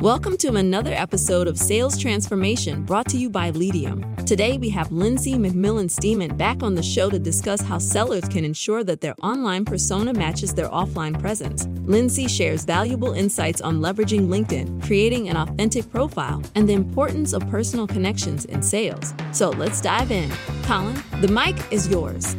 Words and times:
Welcome 0.00 0.36
to 0.38 0.54
another 0.56 0.92
episode 0.92 1.48
of 1.48 1.56
Sales 1.58 1.96
Transformation 1.96 2.82
brought 2.82 3.08
to 3.08 3.16
you 3.16 3.30
by 3.30 3.50
Leadium. 3.50 4.26
Today 4.26 4.58
we 4.58 4.68
have 4.68 4.92
Lindsey 4.92 5.36
McMillon 5.36 5.90
Steeman 5.90 6.36
back 6.36 6.62
on 6.62 6.74
the 6.74 6.82
show 6.82 7.08
to 7.08 7.18
discuss 7.18 7.62
how 7.62 7.78
sellers 7.78 8.28
can 8.28 8.44
ensure 8.44 8.84
that 8.84 9.00
their 9.00 9.14
online 9.22 9.64
persona 9.64 10.12
matches 10.12 10.52
their 10.52 10.68
offline 10.68 11.18
presence. 11.18 11.66
Lindsey 11.86 12.28
shares 12.28 12.64
valuable 12.64 13.14
insights 13.14 13.62
on 13.62 13.80
leveraging 13.80 14.28
LinkedIn, 14.28 14.84
creating 14.84 15.30
an 15.30 15.36
authentic 15.38 15.90
profile, 15.90 16.42
and 16.54 16.68
the 16.68 16.74
importance 16.74 17.32
of 17.32 17.48
personal 17.48 17.86
connections 17.86 18.44
in 18.44 18.60
sales. 18.62 19.14
So 19.32 19.48
let's 19.48 19.80
dive 19.80 20.10
in. 20.10 20.30
Colin, 20.64 21.02
the 21.22 21.28
mic 21.28 21.56
is 21.72 21.88
yours. 21.88 22.36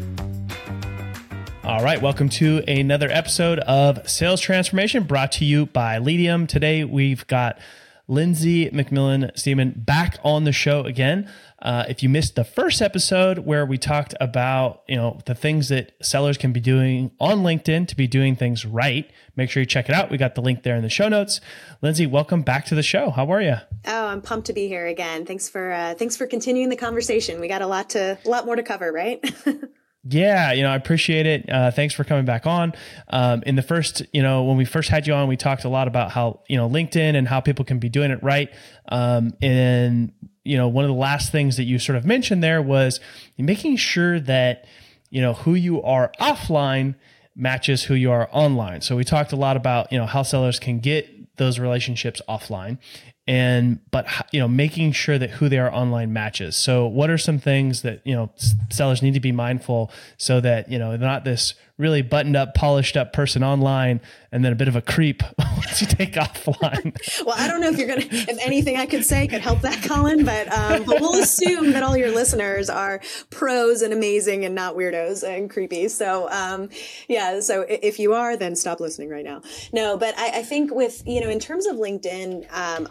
All 1.67 1.83
right, 1.83 2.01
welcome 2.01 2.29
to 2.29 2.63
another 2.65 3.09
episode 3.11 3.59
of 3.59 4.09
Sales 4.09 4.39
Transformation 4.39 5.03
brought 5.03 5.33
to 5.33 5.43
you 5.43 5.65
by 5.65 5.97
Leadium. 5.97 6.47
Today 6.47 6.85
we've 6.85 7.27
got 7.27 7.59
Lindsey 8.07 8.69
McMillon 8.69 9.37
Steeman 9.37 9.73
back 9.75 10.17
on 10.23 10.45
the 10.45 10.53
show 10.53 10.83
again. 10.83 11.29
Uh, 11.61 11.83
if 11.89 12.01
you 12.01 12.07
missed 12.07 12.35
the 12.35 12.45
first 12.45 12.81
episode 12.81 13.39
where 13.39 13.65
we 13.65 13.77
talked 13.77 14.15
about 14.21 14.83
you 14.87 14.95
know 14.95 15.19
the 15.25 15.35
things 15.35 15.67
that 15.67 15.91
sellers 16.01 16.37
can 16.37 16.53
be 16.53 16.61
doing 16.61 17.11
on 17.19 17.39
LinkedIn 17.39 17.89
to 17.89 17.97
be 17.97 18.07
doing 18.07 18.37
things 18.37 18.65
right, 18.65 19.11
make 19.35 19.49
sure 19.49 19.59
you 19.59 19.67
check 19.67 19.89
it 19.89 19.93
out. 19.93 20.09
We 20.09 20.15
got 20.15 20.35
the 20.35 20.41
link 20.41 20.63
there 20.63 20.77
in 20.77 20.83
the 20.83 20.89
show 20.89 21.09
notes. 21.09 21.41
Lindsey, 21.81 22.05
welcome 22.05 22.43
back 22.43 22.63
to 22.67 22.75
the 22.75 22.83
show. 22.83 23.09
How 23.09 23.29
are 23.29 23.41
you? 23.41 23.57
Oh, 23.85 24.07
I'm 24.07 24.21
pumped 24.21 24.47
to 24.47 24.53
be 24.53 24.69
here 24.69 24.87
again. 24.87 25.25
Thanks 25.25 25.49
for 25.49 25.73
uh, 25.73 25.95
thanks 25.95 26.15
for 26.15 26.27
continuing 26.27 26.69
the 26.69 26.77
conversation. 26.77 27.41
We 27.41 27.49
got 27.49 27.61
a 27.61 27.67
lot 27.67 27.89
to 27.89 28.17
a 28.23 28.29
lot 28.29 28.45
more 28.45 28.55
to 28.55 28.63
cover, 28.63 28.89
right? 28.89 29.19
Yeah, 30.09 30.53
you 30.53 30.63
know, 30.63 30.69
I 30.69 30.75
appreciate 30.75 31.25
it. 31.25 31.49
Uh, 31.49 31.71
thanks 31.71 31.93
for 31.93 32.03
coming 32.03 32.23
back 32.23 32.45
on. 32.45 32.73
Um, 33.09 33.43
in 33.45 33.55
the 33.55 33.61
first, 33.61 34.03
you 34.13 34.21
know, 34.21 34.43
when 34.43 34.55
we 34.55 34.63
first 34.63 34.89
had 34.89 35.05
you 35.05 35.13
on, 35.13 35.27
we 35.27 35.35
talked 35.35 35.65
a 35.65 35.69
lot 35.69 35.87
about 35.87 36.11
how, 36.11 36.41
you 36.47 36.55
know, 36.55 36.69
LinkedIn 36.69 37.15
and 37.15 37.27
how 37.27 37.41
people 37.41 37.65
can 37.65 37.79
be 37.79 37.89
doing 37.89 38.11
it 38.11 38.21
right. 38.23 38.49
Um, 38.89 39.33
and, 39.41 40.13
you 40.43 40.55
know, 40.55 40.67
one 40.67 40.85
of 40.85 40.89
the 40.89 40.95
last 40.95 41.31
things 41.31 41.57
that 41.57 41.63
you 41.63 41.77
sort 41.77 41.97
of 41.97 42.05
mentioned 42.05 42.41
there 42.41 42.61
was 42.61 42.99
making 43.37 43.75
sure 43.77 44.19
that, 44.21 44.65
you 45.09 45.21
know, 45.21 45.33
who 45.33 45.55
you 45.55 45.81
are 45.83 46.11
offline 46.21 46.95
matches 47.35 47.83
who 47.83 47.93
you 47.93 48.11
are 48.11 48.27
online. 48.31 48.81
So 48.81 48.95
we 48.95 49.03
talked 49.03 49.31
a 49.31 49.35
lot 49.35 49.57
about, 49.57 49.91
you 49.91 49.97
know, 49.97 50.07
how 50.07 50.23
sellers 50.23 50.59
can 50.59 50.79
get 50.79 51.35
those 51.37 51.59
relationships 51.59 52.21
offline 52.27 52.79
and 53.27 53.79
but 53.91 54.07
you 54.31 54.39
know 54.39 54.47
making 54.47 54.93
sure 54.93 55.17
that 55.17 55.31
who 55.31 55.49
they 55.49 55.57
are 55.57 55.71
online 55.71 56.13
matches. 56.13 56.55
So 56.55 56.87
what 56.87 57.09
are 57.09 57.17
some 57.17 57.39
things 57.39 57.81
that 57.81 58.01
you 58.05 58.15
know 58.15 58.31
sellers 58.69 59.01
need 59.01 59.13
to 59.13 59.19
be 59.19 59.31
mindful 59.31 59.91
so 60.17 60.39
that 60.41 60.71
you 60.71 60.79
know 60.79 60.91
they're 60.91 60.99
not 60.99 61.25
this 61.25 61.53
really 61.77 62.01
buttoned 62.01 62.35
up 62.35 62.55
polished 62.55 62.97
up 62.97 63.13
person 63.13 63.43
online 63.43 64.01
and 64.31 64.43
then 64.43 64.51
a 64.51 64.55
bit 64.55 64.67
of 64.67 64.75
a 64.75 64.81
creep 64.81 65.23
once 65.37 65.81
you 65.81 65.87
take 65.87 66.13
offline. 66.13 66.95
Well 67.25 67.35
i 67.37 67.47
don't 67.47 67.61
know 67.61 67.69
if 67.69 67.77
you're 67.77 67.87
gonna 67.87 68.05
if 68.09 68.37
anything 68.41 68.77
i 68.77 68.85
could 68.85 69.05
say 69.05 69.27
could 69.27 69.41
help 69.41 69.61
that 69.61 69.83
colin 69.83 70.23
but 70.23 70.51
um, 70.51 70.83
but 70.83 71.01
we'll 71.01 71.21
assume 71.21 71.71
that 71.71 71.83
all 71.83 71.97
your 71.97 72.11
listeners 72.11 72.69
are 72.69 73.01
pros 73.29 73.81
and 73.81 73.93
amazing 73.93 74.45
and 74.45 74.55
not 74.55 74.75
weirdos 74.75 75.27
and 75.27 75.49
creepy. 75.49 75.87
So 75.87 76.29
um, 76.29 76.69
yeah 77.07 77.39
so 77.39 77.65
if 77.67 77.99
you 77.99 78.13
are 78.13 78.37
then 78.37 78.55
stop 78.55 78.79
listening 78.79 79.09
right 79.09 79.25
now. 79.25 79.41
No 79.73 79.97
but 79.97 80.17
i, 80.17 80.39
I 80.39 80.43
think 80.43 80.73
with 80.73 81.03
you 81.05 81.21
know 81.21 81.29
in 81.29 81.39
terms 81.39 81.65
of 81.65 81.75
linkedin 81.75 82.45
um, 82.53 82.87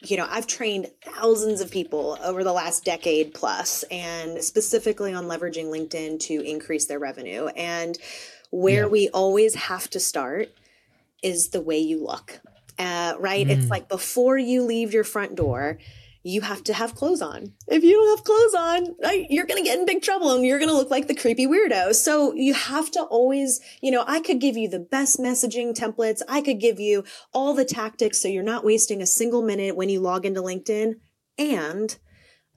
you 0.00 0.16
know, 0.16 0.26
I've 0.28 0.46
trained 0.46 0.90
thousands 1.02 1.60
of 1.60 1.70
people 1.70 2.18
over 2.22 2.44
the 2.44 2.52
last 2.52 2.84
decade 2.84 3.34
plus, 3.34 3.82
and 3.90 4.42
specifically 4.42 5.12
on 5.12 5.24
leveraging 5.24 5.66
LinkedIn 5.66 6.20
to 6.20 6.40
increase 6.40 6.86
their 6.86 7.00
revenue. 7.00 7.46
And 7.48 7.98
where 8.50 8.84
yeah. 8.84 8.88
we 8.88 9.08
always 9.10 9.54
have 9.54 9.90
to 9.90 10.00
start 10.00 10.50
is 11.22 11.48
the 11.48 11.60
way 11.60 11.78
you 11.78 12.04
look. 12.04 12.40
Uh, 12.78 13.14
right? 13.18 13.46
Mm. 13.46 13.50
It's 13.50 13.68
like 13.68 13.88
before 13.88 14.38
you 14.38 14.62
leave 14.62 14.94
your 14.94 15.02
front 15.02 15.34
door, 15.34 15.78
you 16.28 16.42
have 16.42 16.62
to 16.64 16.74
have 16.74 16.94
clothes 16.94 17.22
on. 17.22 17.54
If 17.66 17.82
you 17.82 17.92
don't 17.92 18.16
have 18.16 18.24
clothes 18.24 18.54
on, 18.54 19.26
you're 19.30 19.46
going 19.46 19.62
to 19.62 19.68
get 19.68 19.78
in 19.78 19.86
big 19.86 20.02
trouble 20.02 20.32
and 20.32 20.44
you're 20.44 20.58
going 20.58 20.70
to 20.70 20.76
look 20.76 20.90
like 20.90 21.08
the 21.08 21.14
creepy 21.14 21.46
weirdo. 21.46 21.94
So 21.94 22.34
you 22.34 22.54
have 22.54 22.90
to 22.92 23.02
always, 23.02 23.60
you 23.80 23.90
know, 23.90 24.04
I 24.06 24.20
could 24.20 24.40
give 24.40 24.56
you 24.56 24.68
the 24.68 24.78
best 24.78 25.18
messaging 25.18 25.74
templates. 25.74 26.20
I 26.28 26.42
could 26.42 26.60
give 26.60 26.78
you 26.78 27.04
all 27.32 27.54
the 27.54 27.64
tactics 27.64 28.20
so 28.20 28.28
you're 28.28 28.42
not 28.42 28.64
wasting 28.64 29.00
a 29.00 29.06
single 29.06 29.42
minute 29.42 29.76
when 29.76 29.88
you 29.88 30.00
log 30.00 30.26
into 30.26 30.42
LinkedIn. 30.42 30.94
And 31.38 31.96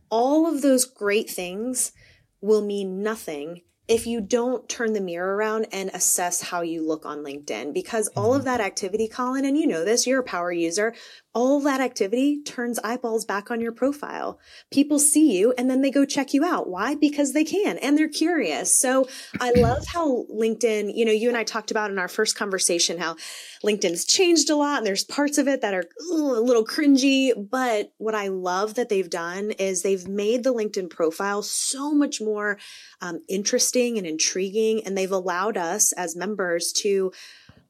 all 0.09 0.47
of 0.47 0.61
those 0.61 0.85
great 0.85 1.29
things 1.29 1.93
will 2.41 2.61
mean 2.61 3.01
nothing 3.01 3.61
if 3.91 4.07
you 4.07 4.21
don't 4.21 4.69
turn 4.69 4.93
the 4.93 5.01
mirror 5.01 5.35
around 5.35 5.67
and 5.73 5.89
assess 5.93 6.41
how 6.41 6.61
you 6.61 6.81
look 6.87 7.05
on 7.05 7.25
LinkedIn, 7.25 7.73
because 7.73 8.07
all 8.15 8.33
of 8.33 8.43
mm-hmm. 8.43 8.45
that 8.45 8.61
activity, 8.61 9.05
Colin, 9.05 9.43
and 9.43 9.57
you 9.57 9.67
know 9.67 9.83
this, 9.83 10.07
you're 10.07 10.21
a 10.21 10.23
power 10.23 10.49
user, 10.49 10.95
all 11.33 11.59
that 11.61 11.81
activity 11.81 12.41
turns 12.41 12.79
eyeballs 12.79 13.25
back 13.25 13.51
on 13.51 13.59
your 13.59 13.73
profile. 13.73 14.39
People 14.71 14.97
see 14.97 15.37
you 15.37 15.53
and 15.57 15.69
then 15.69 15.81
they 15.81 15.91
go 15.91 16.05
check 16.05 16.33
you 16.33 16.45
out. 16.45 16.69
Why? 16.69 16.95
Because 16.95 17.33
they 17.33 17.43
can 17.43 17.77
and 17.79 17.97
they're 17.97 18.09
curious. 18.09 18.73
So 18.73 19.09
I 19.39 19.51
love 19.55 19.85
how 19.87 20.25
LinkedIn, 20.33 20.95
you 20.95 21.03
know, 21.03 21.11
you 21.11 21.27
and 21.27 21.37
I 21.37 21.43
talked 21.43 21.71
about 21.71 21.91
in 21.91 21.99
our 21.99 22.07
first 22.07 22.37
conversation 22.37 22.97
how 22.97 23.17
LinkedIn's 23.63 24.05
changed 24.05 24.49
a 24.49 24.55
lot 24.55 24.79
and 24.79 24.87
there's 24.87 25.03
parts 25.03 25.37
of 25.37 25.47
it 25.47 25.61
that 25.61 25.73
are 25.73 25.85
ooh, 26.11 26.37
a 26.37 26.41
little 26.41 26.65
cringy. 26.65 27.31
But 27.49 27.91
what 27.97 28.15
I 28.15 28.29
love 28.29 28.75
that 28.75 28.87
they've 28.87 29.09
done 29.09 29.51
is 29.51 29.83
they've 29.83 30.07
made 30.07 30.43
the 30.43 30.53
LinkedIn 30.53 30.89
profile 30.89 31.43
so 31.43 31.93
much 31.93 32.21
more 32.21 32.57
um, 33.01 33.21
interesting 33.29 33.80
and 33.89 34.07
intriguing. 34.07 34.83
And 34.85 34.97
they've 34.97 35.11
allowed 35.11 35.57
us 35.57 35.91
as 35.93 36.15
members 36.15 36.71
to 36.77 37.11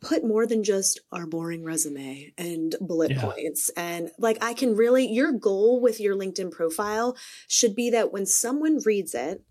put 0.02 0.24
more 0.26 0.48
than 0.48 0.64
just 0.64 1.00
our 1.12 1.26
boring 1.26 1.64
resume 1.64 2.34
and 2.38 2.76
bullet 2.82 3.12
yeah. 3.12 3.22
points. 3.22 3.70
And 3.78 4.10
like, 4.18 4.38
I 4.42 4.54
can 4.54 4.76
really, 4.76 5.08
your 5.08 5.32
goal 5.32 5.80
with 5.80 6.00
your 6.00 6.16
LinkedIn 6.16 6.52
profile 6.52 7.16
should 7.48 7.76
be 7.76 7.92
that 7.92 8.12
when 8.12 8.26
someone 8.26 8.80
reads 8.84 9.14
it, 9.14 9.44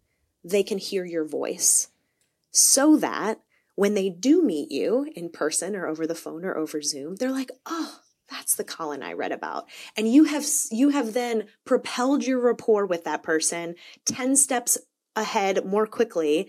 they 0.42 0.62
can 0.62 0.78
hear 0.78 1.04
your 1.04 1.24
voice 1.24 1.88
so 2.50 2.96
that 2.96 3.40
when 3.76 3.94
they 3.94 4.10
do 4.10 4.42
meet 4.42 4.70
you 4.70 5.10
in 5.14 5.30
person 5.30 5.76
or 5.76 5.86
over 5.86 6.06
the 6.06 6.14
phone 6.14 6.44
or 6.44 6.56
over 6.56 6.82
Zoom, 6.82 7.16
they're 7.16 7.30
like, 7.30 7.50
oh, 7.66 8.00
that's 8.28 8.54
the 8.54 8.64
Colin 8.64 9.02
I 9.02 9.12
read 9.12 9.32
about. 9.32 9.68
And 9.96 10.10
you 10.12 10.24
have 10.24 10.44
you 10.70 10.90
have 10.90 11.14
then 11.14 11.46
propelled 11.64 12.24
your 12.24 12.40
rapport 12.40 12.86
with 12.86 13.04
that 13.04 13.22
person 13.22 13.74
10 14.06 14.36
steps 14.36 14.78
ahead 15.20 15.64
more 15.64 15.86
quickly 15.86 16.48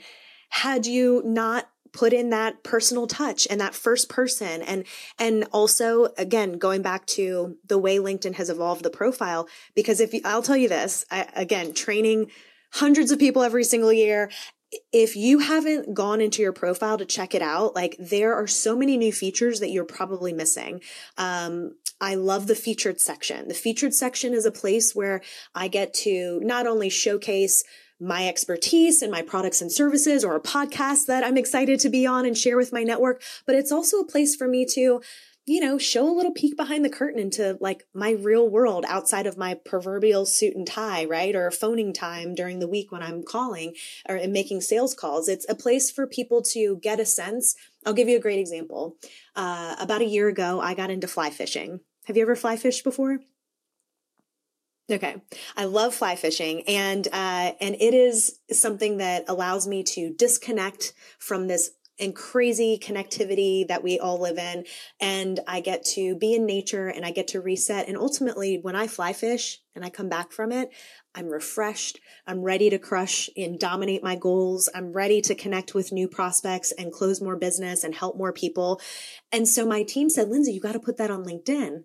had 0.49 0.85
you 0.85 1.21
not 1.25 1.69
put 1.91 2.13
in 2.13 2.29
that 2.29 2.63
personal 2.63 3.05
touch 3.05 3.47
and 3.49 3.59
that 3.59 3.75
first 3.75 4.09
person 4.09 4.61
and 4.61 4.85
and 5.19 5.45
also 5.51 6.07
again 6.17 6.53
going 6.53 6.81
back 6.81 7.05
to 7.05 7.57
the 7.67 7.77
way 7.77 7.97
linkedin 7.97 8.35
has 8.35 8.49
evolved 8.49 8.83
the 8.83 8.89
profile 8.89 9.47
because 9.75 9.99
if 9.99 10.13
you, 10.13 10.21
i'll 10.23 10.41
tell 10.41 10.57
you 10.57 10.69
this 10.69 11.05
I, 11.11 11.27
again 11.35 11.73
training 11.73 12.31
hundreds 12.73 13.11
of 13.11 13.19
people 13.19 13.43
every 13.43 13.65
single 13.65 13.91
year 13.91 14.31
if 14.93 15.17
you 15.17 15.39
haven't 15.39 15.93
gone 15.93 16.21
into 16.21 16.41
your 16.41 16.53
profile 16.53 16.97
to 16.97 17.05
check 17.05 17.35
it 17.35 17.41
out 17.41 17.75
like 17.75 17.97
there 17.99 18.33
are 18.35 18.47
so 18.47 18.75
many 18.75 18.95
new 18.95 19.11
features 19.11 19.59
that 19.59 19.69
you're 19.69 19.83
probably 19.83 20.31
missing 20.31 20.81
um, 21.17 21.75
I 22.03 22.15
love 22.15 22.47
the 22.47 22.55
featured 22.55 22.99
section. 22.99 23.47
The 23.47 23.53
featured 23.53 23.93
section 23.93 24.33
is 24.33 24.47
a 24.47 24.51
place 24.51 24.95
where 24.95 25.21
I 25.53 25.67
get 25.67 25.93
to 25.93 26.39
not 26.43 26.65
only 26.65 26.89
showcase 26.89 27.63
my 28.01 28.27
expertise 28.27 29.01
and 29.01 29.11
my 29.11 29.21
products 29.21 29.61
and 29.61 29.71
services 29.71 30.25
or 30.25 30.35
a 30.35 30.41
podcast 30.41 31.05
that 31.05 31.23
I'm 31.23 31.37
excited 31.37 31.79
to 31.81 31.89
be 31.89 32.05
on 32.07 32.25
and 32.25 32.37
share 32.37 32.57
with 32.57 32.73
my 32.73 32.83
network. 32.83 33.21
But 33.45 33.55
it's 33.55 33.71
also 33.71 33.99
a 33.99 34.07
place 34.07 34.35
for 34.35 34.47
me 34.47 34.65
to, 34.73 35.01
you 35.45 35.59
know, 35.59 35.77
show 35.77 36.09
a 36.09 36.15
little 36.15 36.33
peek 36.33 36.57
behind 36.57 36.83
the 36.83 36.89
curtain 36.89 37.19
into 37.19 37.57
like 37.61 37.83
my 37.93 38.11
real 38.11 38.49
world 38.49 38.85
outside 38.87 39.27
of 39.27 39.37
my 39.37 39.53
proverbial 39.53 40.25
suit 40.25 40.55
and 40.55 40.65
tie, 40.65 41.05
right? 41.05 41.35
Or 41.35 41.51
phoning 41.51 41.93
time 41.93 42.33
during 42.33 42.57
the 42.59 42.67
week 42.67 42.91
when 42.91 43.03
I'm 43.03 43.21
calling 43.21 43.75
or 44.09 44.19
making 44.27 44.61
sales 44.61 44.95
calls. 44.95 45.29
It's 45.29 45.45
a 45.47 45.55
place 45.55 45.91
for 45.91 46.07
people 46.07 46.41
to 46.53 46.77
get 46.77 46.99
a 46.99 47.05
sense. 47.05 47.55
I'll 47.85 47.93
give 47.93 48.09
you 48.09 48.17
a 48.17 48.21
great 48.21 48.39
example. 48.39 48.97
Uh, 49.35 49.75
about 49.79 50.01
a 50.01 50.05
year 50.05 50.27
ago, 50.27 50.59
I 50.59 50.73
got 50.73 50.89
into 50.89 51.07
fly 51.07 51.29
fishing. 51.29 51.81
Have 52.05 52.17
you 52.17 52.23
ever 52.23 52.35
fly 52.35 52.57
fished 52.57 52.83
before? 52.83 53.19
Okay. 54.89 55.21
I 55.55 55.65
love 55.65 55.93
fly 55.95 56.15
fishing 56.15 56.63
and, 56.67 57.07
uh, 57.07 57.51
and 57.61 57.75
it 57.75 57.93
is 57.93 58.39
something 58.51 58.97
that 58.97 59.25
allows 59.27 59.67
me 59.67 59.83
to 59.83 60.13
disconnect 60.13 60.93
from 61.17 61.47
this 61.47 61.71
and 62.01 62.15
crazy 62.15 62.79
connectivity 62.81 63.67
that 63.67 63.83
we 63.83 63.99
all 63.99 64.19
live 64.19 64.37
in. 64.37 64.65
And 64.99 65.39
I 65.47 65.61
get 65.61 65.85
to 65.93 66.15
be 66.15 66.33
in 66.33 66.45
nature 66.45 66.87
and 66.87 67.05
I 67.05 67.11
get 67.11 67.27
to 67.29 67.41
reset. 67.41 67.87
And 67.87 67.95
ultimately, 67.95 68.57
when 68.59 68.75
I 68.75 68.87
fly 68.87 69.13
fish 69.13 69.59
and 69.75 69.85
I 69.85 69.89
come 69.89 70.09
back 70.09 70.31
from 70.31 70.51
it, 70.51 70.71
I'm 71.13 71.27
refreshed. 71.27 71.99
I'm 72.25 72.41
ready 72.41 72.69
to 72.71 72.79
crush 72.79 73.29
and 73.37 73.59
dominate 73.59 74.03
my 74.03 74.15
goals. 74.15 74.67
I'm 74.73 74.93
ready 74.93 75.21
to 75.21 75.35
connect 75.35 75.75
with 75.75 75.91
new 75.91 76.07
prospects 76.07 76.71
and 76.71 76.91
close 76.91 77.21
more 77.21 77.35
business 77.35 77.83
and 77.83 77.93
help 77.93 78.17
more 78.17 78.33
people. 78.33 78.81
And 79.31 79.47
so 79.47 79.65
my 79.65 79.83
team 79.83 80.09
said, 80.09 80.29
Lindsey, 80.29 80.53
you 80.53 80.59
got 80.59 80.73
to 80.73 80.79
put 80.79 80.97
that 80.97 81.11
on 81.11 81.23
LinkedIn. 81.23 81.83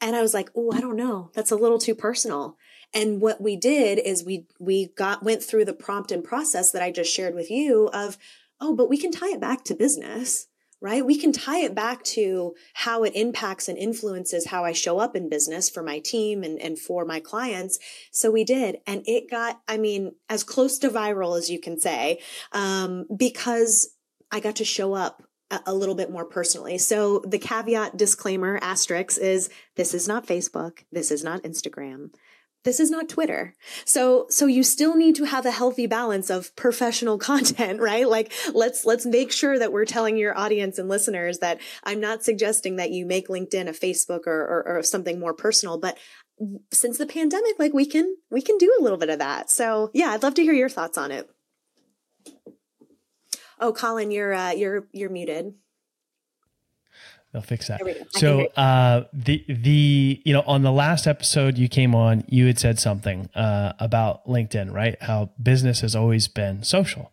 And 0.00 0.14
I 0.14 0.22
was 0.22 0.34
like, 0.34 0.50
oh, 0.54 0.70
I 0.72 0.80
don't 0.80 0.96
know. 0.96 1.30
That's 1.34 1.50
a 1.50 1.56
little 1.56 1.78
too 1.78 1.94
personal. 1.94 2.56
And 2.94 3.20
what 3.20 3.40
we 3.40 3.56
did 3.56 3.98
is 3.98 4.24
we 4.24 4.46
we 4.60 4.88
got 4.96 5.22
went 5.22 5.42
through 5.42 5.64
the 5.64 5.72
prompt 5.72 6.12
and 6.12 6.22
process 6.22 6.70
that 6.72 6.82
I 6.82 6.90
just 6.90 7.12
shared 7.12 7.34
with 7.34 7.50
you 7.50 7.88
of, 7.88 8.16
oh, 8.60 8.74
but 8.74 8.88
we 8.88 8.98
can 8.98 9.10
tie 9.10 9.30
it 9.30 9.40
back 9.40 9.64
to 9.64 9.74
business 9.74 10.48
right? 10.80 11.04
We 11.04 11.18
can 11.18 11.32
tie 11.32 11.60
it 11.60 11.74
back 11.74 12.02
to 12.04 12.54
how 12.74 13.02
it 13.04 13.16
impacts 13.16 13.68
and 13.68 13.78
influences 13.78 14.46
how 14.46 14.64
I 14.64 14.72
show 14.72 14.98
up 14.98 15.16
in 15.16 15.28
business 15.28 15.70
for 15.70 15.82
my 15.82 16.00
team 16.00 16.42
and, 16.42 16.60
and 16.60 16.78
for 16.78 17.04
my 17.04 17.18
clients. 17.18 17.78
So 18.10 18.30
we 18.30 18.44
did. 18.44 18.78
And 18.86 19.02
it 19.06 19.30
got, 19.30 19.60
I 19.66 19.78
mean, 19.78 20.12
as 20.28 20.44
close 20.44 20.78
to 20.80 20.90
viral 20.90 21.38
as 21.38 21.50
you 21.50 21.60
can 21.60 21.80
say, 21.80 22.20
um, 22.52 23.06
because 23.16 23.94
I 24.30 24.40
got 24.40 24.56
to 24.56 24.64
show 24.64 24.92
up 24.92 25.22
a, 25.50 25.74
little 25.74 25.94
bit 25.94 26.10
more 26.10 26.24
personally. 26.24 26.76
So 26.78 27.20
the 27.26 27.38
caveat 27.38 27.96
disclaimer 27.96 28.58
asterisk 28.60 29.18
is 29.18 29.48
this 29.76 29.94
is 29.94 30.08
not 30.08 30.26
Facebook. 30.26 30.84
This 30.90 31.10
is 31.10 31.22
not 31.22 31.42
Instagram 31.42 32.10
this 32.66 32.80
is 32.80 32.90
not 32.90 33.08
Twitter. 33.08 33.54
So, 33.84 34.26
so 34.28 34.46
you 34.46 34.64
still 34.64 34.96
need 34.96 35.14
to 35.14 35.24
have 35.24 35.46
a 35.46 35.52
healthy 35.52 35.86
balance 35.86 36.28
of 36.28 36.54
professional 36.56 37.16
content, 37.30 37.80
right? 37.80 38.06
Like 38.06 38.32
let's, 38.52 38.84
let's 38.84 39.06
make 39.06 39.32
sure 39.32 39.58
that 39.58 39.72
we're 39.72 39.86
telling 39.86 40.18
your 40.18 40.36
audience 40.36 40.76
and 40.78 40.88
listeners 40.88 41.38
that 41.38 41.60
I'm 41.84 42.00
not 42.00 42.24
suggesting 42.24 42.76
that 42.76 42.90
you 42.90 43.06
make 43.06 43.28
LinkedIn 43.28 43.68
a 43.68 43.72
Facebook 43.72 44.26
or, 44.26 44.40
or, 44.40 44.78
or 44.78 44.82
something 44.82 45.18
more 45.18 45.32
personal, 45.32 45.78
but 45.78 45.96
since 46.72 46.98
the 46.98 47.06
pandemic, 47.06 47.54
like 47.58 47.72
we 47.72 47.86
can, 47.86 48.16
we 48.30 48.42
can 48.42 48.58
do 48.58 48.76
a 48.78 48.82
little 48.82 48.98
bit 48.98 49.10
of 49.10 49.20
that. 49.20 49.48
So 49.48 49.90
yeah, 49.94 50.08
I'd 50.10 50.24
love 50.24 50.34
to 50.34 50.42
hear 50.42 50.52
your 50.52 50.68
thoughts 50.68 50.98
on 50.98 51.12
it. 51.12 51.30
Oh, 53.60 53.72
Colin, 53.72 54.10
you're, 54.10 54.34
uh, 54.34 54.52
you're, 54.52 54.86
you're 54.92 55.10
muted. 55.10 55.54
They'll 57.32 57.42
fix 57.42 57.68
that. 57.68 57.82
So 58.12 58.46
uh, 58.56 59.04
the 59.12 59.44
the 59.46 60.22
you 60.24 60.32
know 60.32 60.42
on 60.46 60.62
the 60.62 60.72
last 60.72 61.06
episode 61.06 61.58
you 61.58 61.68
came 61.68 61.94
on, 61.94 62.24
you 62.28 62.46
had 62.46 62.58
said 62.58 62.78
something 62.78 63.28
uh, 63.34 63.74
about 63.78 64.26
LinkedIn, 64.26 64.72
right? 64.72 64.96
How 65.02 65.32
business 65.42 65.80
has 65.80 65.94
always 65.94 66.28
been 66.28 66.62
social. 66.62 67.12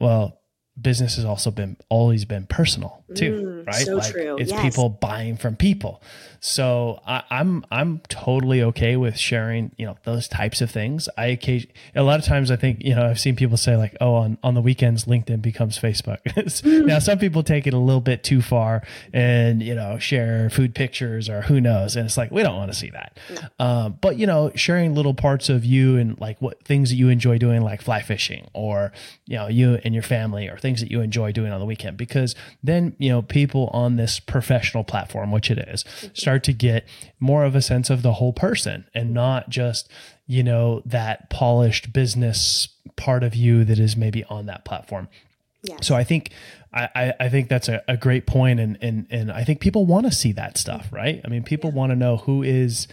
Well, 0.00 0.40
business 0.80 1.16
has 1.16 1.26
also 1.26 1.50
been 1.50 1.76
always 1.90 2.24
been 2.24 2.46
personal 2.46 3.04
too, 3.14 3.32
mm, 3.32 3.57
right? 3.68 3.86
So 3.86 3.96
like 3.96 4.12
true. 4.12 4.36
it's 4.38 4.50
yes. 4.50 4.62
people 4.62 4.88
buying 4.88 5.36
from 5.36 5.56
people. 5.56 6.02
So 6.40 7.00
I, 7.06 7.16
am 7.16 7.24
I'm, 7.30 7.64
I'm 7.70 8.00
totally 8.08 8.62
okay 8.62 8.96
with 8.96 9.18
sharing, 9.18 9.72
you 9.76 9.86
know, 9.86 9.96
those 10.04 10.28
types 10.28 10.60
of 10.60 10.70
things. 10.70 11.08
I 11.18 11.26
occasion 11.26 11.70
a 11.94 12.02
lot 12.02 12.20
of 12.20 12.24
times 12.24 12.50
I 12.50 12.56
think, 12.56 12.82
you 12.84 12.94
know, 12.94 13.08
I've 13.08 13.18
seen 13.18 13.34
people 13.34 13.56
say 13.56 13.76
like, 13.76 13.96
oh, 14.00 14.14
on, 14.14 14.38
on 14.42 14.54
the 14.54 14.62
weekends 14.62 15.06
LinkedIn 15.06 15.42
becomes 15.42 15.78
Facebook. 15.78 16.22
mm. 16.24 16.86
Now 16.86 17.00
some 17.00 17.18
people 17.18 17.42
take 17.42 17.66
it 17.66 17.74
a 17.74 17.78
little 17.78 18.00
bit 18.00 18.22
too 18.22 18.40
far 18.40 18.82
and, 19.12 19.62
you 19.62 19.74
know, 19.74 19.98
share 19.98 20.48
food 20.50 20.74
pictures 20.74 21.28
or 21.28 21.42
who 21.42 21.60
knows. 21.60 21.96
And 21.96 22.06
it's 22.06 22.16
like, 22.16 22.30
we 22.30 22.42
don't 22.42 22.56
want 22.56 22.72
to 22.72 22.78
see 22.78 22.90
that. 22.90 23.18
No. 23.30 23.66
Um, 23.66 23.98
but 24.00 24.16
you 24.16 24.26
know, 24.26 24.52
sharing 24.54 24.94
little 24.94 25.14
parts 25.14 25.48
of 25.48 25.64
you 25.64 25.96
and 25.96 26.18
like 26.20 26.40
what 26.40 26.62
things 26.64 26.90
that 26.90 26.96
you 26.96 27.08
enjoy 27.08 27.38
doing, 27.38 27.62
like 27.62 27.82
fly 27.82 28.00
fishing 28.00 28.48
or, 28.52 28.92
you 29.26 29.36
know, 29.36 29.48
you 29.48 29.80
and 29.84 29.92
your 29.92 30.02
family 30.02 30.48
or 30.48 30.56
things 30.56 30.80
that 30.80 30.90
you 30.90 31.00
enjoy 31.00 31.32
doing 31.32 31.52
on 31.52 31.58
the 31.58 31.66
weekend, 31.66 31.96
because 31.96 32.36
then, 32.62 32.94
you 32.98 33.08
know, 33.08 33.22
people 33.22 33.57
on 33.66 33.96
this 33.96 34.20
professional 34.20 34.84
platform, 34.84 35.32
which 35.32 35.50
it 35.50 35.58
is, 35.58 35.84
start 36.14 36.44
to 36.44 36.52
get 36.52 36.86
more 37.18 37.44
of 37.44 37.56
a 37.56 37.60
sense 37.60 37.90
of 37.90 38.02
the 38.02 38.14
whole 38.14 38.32
person 38.32 38.86
and 38.94 39.12
not 39.12 39.48
just, 39.50 39.90
you 40.26 40.42
know, 40.42 40.80
that 40.86 41.28
polished 41.28 41.92
business 41.92 42.68
part 42.96 43.22
of 43.22 43.34
you 43.34 43.64
that 43.64 43.78
is 43.78 43.96
maybe 43.96 44.24
on 44.24 44.46
that 44.46 44.64
platform. 44.64 45.08
Yes. 45.62 45.86
So 45.86 45.94
I 45.94 46.04
think 46.04 46.30
I, 46.72 47.14
I 47.18 47.28
think 47.28 47.48
that's 47.48 47.68
a, 47.68 47.82
a 47.88 47.96
great 47.96 48.26
point 48.26 48.60
and, 48.60 48.78
and 48.80 49.06
and 49.10 49.32
I 49.32 49.42
think 49.42 49.60
people 49.60 49.86
want 49.86 50.06
to 50.06 50.12
see 50.12 50.32
that 50.32 50.56
stuff, 50.56 50.88
right? 50.92 51.20
I 51.24 51.28
mean 51.28 51.42
people 51.42 51.70
yeah. 51.70 51.76
want 51.76 51.90
to 51.90 51.96
know 51.96 52.18
who 52.18 52.42
is, 52.42 52.86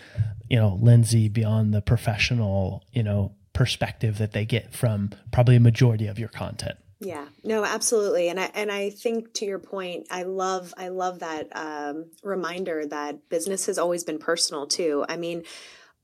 you 0.49 0.57
know, 0.57 0.79
Lindsey 0.81 1.29
beyond 1.29 1.73
the 1.73 1.81
professional, 1.81 2.83
you 2.91 3.03
know, 3.03 3.33
perspective 3.53 4.17
that 4.17 4.31
they 4.31 4.45
get 4.45 4.73
from 4.73 5.11
probably 5.31 5.55
a 5.55 5.59
majority 5.59 6.07
of 6.07 6.17
your 6.17 6.29
content. 6.29 6.77
Yeah, 6.99 7.27
no, 7.43 7.65
absolutely. 7.65 8.29
And 8.29 8.39
I, 8.39 8.51
and 8.53 8.71
I 8.71 8.89
think 8.89 9.33
to 9.35 9.45
your 9.45 9.59
point, 9.59 10.07
I 10.09 10.23
love, 10.23 10.73
I 10.77 10.87
love 10.87 11.19
that 11.19 11.47
um, 11.55 12.05
reminder 12.23 12.85
that 12.85 13.27
business 13.29 13.65
has 13.65 13.77
always 13.77 14.03
been 14.03 14.17
personal 14.17 14.65
too. 14.65 15.05
I 15.09 15.17
mean, 15.17 15.43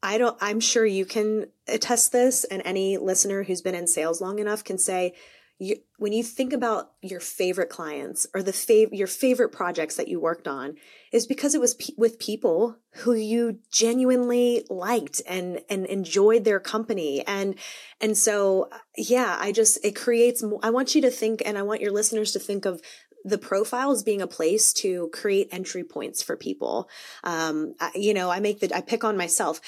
I 0.03 0.17
don't, 0.17 0.37
I'm 0.41 0.59
sure 0.59 0.85
you 0.85 1.05
can 1.05 1.45
attest 1.67 2.11
this 2.11 2.43
and 2.43 2.61
any 2.65 2.97
listener 2.97 3.43
who's 3.43 3.61
been 3.61 3.75
in 3.75 3.87
sales 3.87 4.19
long 4.19 4.39
enough 4.39 4.63
can 4.63 4.77
say, 4.77 5.13
you, 5.61 5.75
when 5.97 6.11
you 6.11 6.23
think 6.23 6.53
about 6.53 6.93
your 7.03 7.19
favorite 7.19 7.69
clients 7.69 8.25
or 8.33 8.41
the 8.41 8.51
fav- 8.51 8.89
your 8.91 9.05
favorite 9.05 9.49
projects 9.49 9.95
that 9.95 10.07
you 10.07 10.19
worked 10.19 10.47
on 10.47 10.73
is 11.13 11.27
because 11.27 11.53
it 11.53 11.61
was 11.61 11.75
pe- 11.75 11.93
with 11.95 12.17
people 12.17 12.77
who 12.95 13.13
you 13.13 13.59
genuinely 13.71 14.65
liked 14.71 15.21
and 15.27 15.61
and 15.69 15.85
enjoyed 15.85 16.45
their 16.45 16.59
company. 16.59 17.23
And 17.27 17.53
and 18.01 18.17
so 18.17 18.69
yeah 18.97 19.37
i 19.39 19.51
just 19.51 19.77
it 19.85 19.95
creates 19.95 20.41
more 20.41 20.59
i 20.63 20.71
want 20.71 20.95
you 20.95 21.01
to 21.01 21.11
think 21.11 21.43
and 21.45 21.57
i 21.57 21.61
want 21.61 21.81
your 21.81 21.91
listeners 21.91 22.31
to 22.31 22.39
think 22.39 22.65
of 22.65 22.81
the 23.23 23.37
profile 23.37 23.91
as 23.91 24.01
being 24.01 24.21
a 24.21 24.27
place 24.27 24.73
to 24.73 25.09
create 25.13 25.47
entry 25.51 25.83
points 25.83 26.23
for 26.23 26.35
people. 26.35 26.89
Um 27.23 27.75
I, 27.79 27.91
you 27.93 28.15
know 28.15 28.31
i 28.31 28.39
make 28.39 28.61
the 28.61 28.75
i 28.75 28.81
pick 28.81 29.03
on 29.03 29.15
myself. 29.15 29.61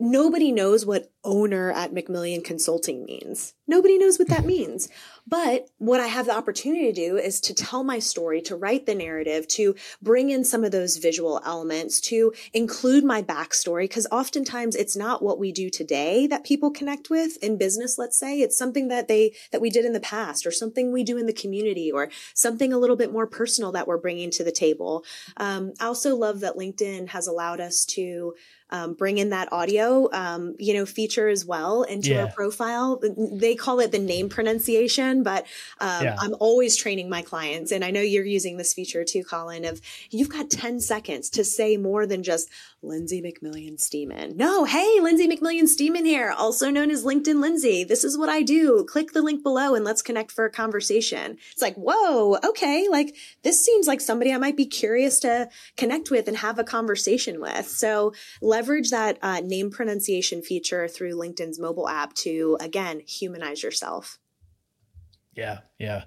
Nobody 0.00 0.50
knows 0.50 0.84
what 0.84 1.12
owner 1.24 1.70
at 1.72 1.94
McMillon 1.94 2.44
Consulting 2.44 3.04
means. 3.04 3.54
Nobody 3.66 3.98
knows 3.98 4.18
what 4.18 4.28
that 4.28 4.44
means. 4.46 4.88
But 5.26 5.68
what 5.78 6.00
I 6.00 6.08
have 6.08 6.26
the 6.26 6.36
opportunity 6.36 6.86
to 6.86 6.92
do 6.92 7.16
is 7.16 7.40
to 7.42 7.54
tell 7.54 7.84
my 7.84 8.00
story, 8.00 8.40
to 8.42 8.56
write 8.56 8.86
the 8.86 8.94
narrative, 8.94 9.46
to 9.48 9.76
bring 10.00 10.30
in 10.30 10.44
some 10.44 10.64
of 10.64 10.72
those 10.72 10.96
visual 10.96 11.40
elements, 11.44 12.00
to 12.02 12.32
include 12.52 13.04
my 13.04 13.22
backstory, 13.22 13.84
because 13.84 14.06
oftentimes 14.10 14.74
it's 14.74 14.96
not 14.96 15.22
what 15.22 15.38
we 15.38 15.52
do 15.52 15.70
today 15.70 16.26
that 16.26 16.44
people 16.44 16.70
connect 16.70 17.08
with 17.08 17.36
in 17.42 17.56
business, 17.56 17.98
let's 17.98 18.18
say. 18.18 18.40
It's 18.40 18.58
something 18.58 18.88
that 18.88 19.06
they, 19.06 19.32
that 19.52 19.60
we 19.60 19.70
did 19.70 19.84
in 19.84 19.92
the 19.92 20.00
past 20.00 20.44
or 20.44 20.50
something 20.50 20.90
we 20.90 21.04
do 21.04 21.16
in 21.16 21.26
the 21.26 21.32
community 21.32 21.92
or 21.92 22.10
something 22.34 22.72
a 22.72 22.78
little 22.78 22.96
bit 22.96 23.12
more 23.12 23.26
personal 23.26 23.70
that 23.72 23.86
we're 23.86 23.98
bringing 23.98 24.30
to 24.32 24.44
the 24.44 24.52
table. 24.52 25.04
Um, 25.36 25.72
I 25.78 25.86
also 25.86 26.16
love 26.16 26.40
that 26.40 26.56
LinkedIn 26.56 27.08
has 27.08 27.28
allowed 27.28 27.60
us 27.60 27.84
to 27.86 28.34
um, 28.72 28.94
bring 28.94 29.18
in 29.18 29.28
that 29.28 29.52
audio, 29.52 30.10
um, 30.12 30.56
you 30.58 30.72
know, 30.72 30.86
feature 30.86 31.11
as 31.28 31.44
well 31.44 31.82
into 31.82 32.10
yeah. 32.10 32.24
our 32.24 32.30
profile. 32.30 33.00
They 33.16 33.54
call 33.54 33.80
it 33.80 33.92
the 33.92 33.98
name 33.98 34.28
pronunciation, 34.28 35.22
but 35.22 35.46
um, 35.80 36.04
yeah. 36.04 36.16
I'm 36.18 36.34
always 36.40 36.76
training 36.76 37.08
my 37.08 37.22
clients, 37.22 37.72
and 37.72 37.84
I 37.84 37.90
know 37.90 38.00
you're 38.00 38.24
using 38.24 38.56
this 38.56 38.72
feature 38.72 39.04
too, 39.04 39.24
Colin. 39.24 39.64
Of 39.64 39.80
you've 40.10 40.30
got 40.30 40.50
10 40.50 40.80
seconds 40.80 41.30
to 41.30 41.44
say 41.44 41.76
more 41.76 42.06
than 42.06 42.22
just 42.22 42.48
Lindsey 42.82 43.22
McMillon 43.22 43.78
Steeman. 43.78 44.36
No, 44.36 44.64
hey, 44.64 44.98
Lindsey 45.00 45.28
McMillon 45.28 45.68
Steeman 45.68 46.04
here, 46.04 46.34
also 46.36 46.68
known 46.68 46.90
as 46.90 47.04
LinkedIn 47.04 47.40
Lindsey. 47.40 47.84
This 47.84 48.02
is 48.02 48.18
what 48.18 48.28
I 48.28 48.42
do. 48.42 48.84
Click 48.84 49.12
the 49.12 49.22
link 49.22 49.42
below 49.42 49.74
and 49.74 49.84
let's 49.84 50.02
connect 50.02 50.32
for 50.32 50.44
a 50.44 50.50
conversation. 50.50 51.38
It's 51.52 51.62
like, 51.62 51.76
whoa, 51.76 52.38
okay, 52.44 52.88
like 52.90 53.14
this 53.42 53.64
seems 53.64 53.86
like 53.86 54.00
somebody 54.00 54.32
I 54.32 54.38
might 54.38 54.56
be 54.56 54.66
curious 54.66 55.20
to 55.20 55.48
connect 55.76 56.10
with 56.10 56.26
and 56.26 56.38
have 56.38 56.58
a 56.58 56.64
conversation 56.64 57.40
with. 57.40 57.68
So 57.68 58.14
leverage 58.40 58.90
that 58.90 59.18
uh, 59.22 59.40
name 59.40 59.70
pronunciation 59.70 60.42
feature 60.42 60.88
through 60.88 61.01
LinkedIn's 61.10 61.58
mobile 61.58 61.88
app 61.88 62.14
to, 62.14 62.56
again, 62.60 63.00
humanize 63.06 63.62
yourself. 63.62 64.18
Yeah, 65.34 65.60
yeah. 65.78 66.04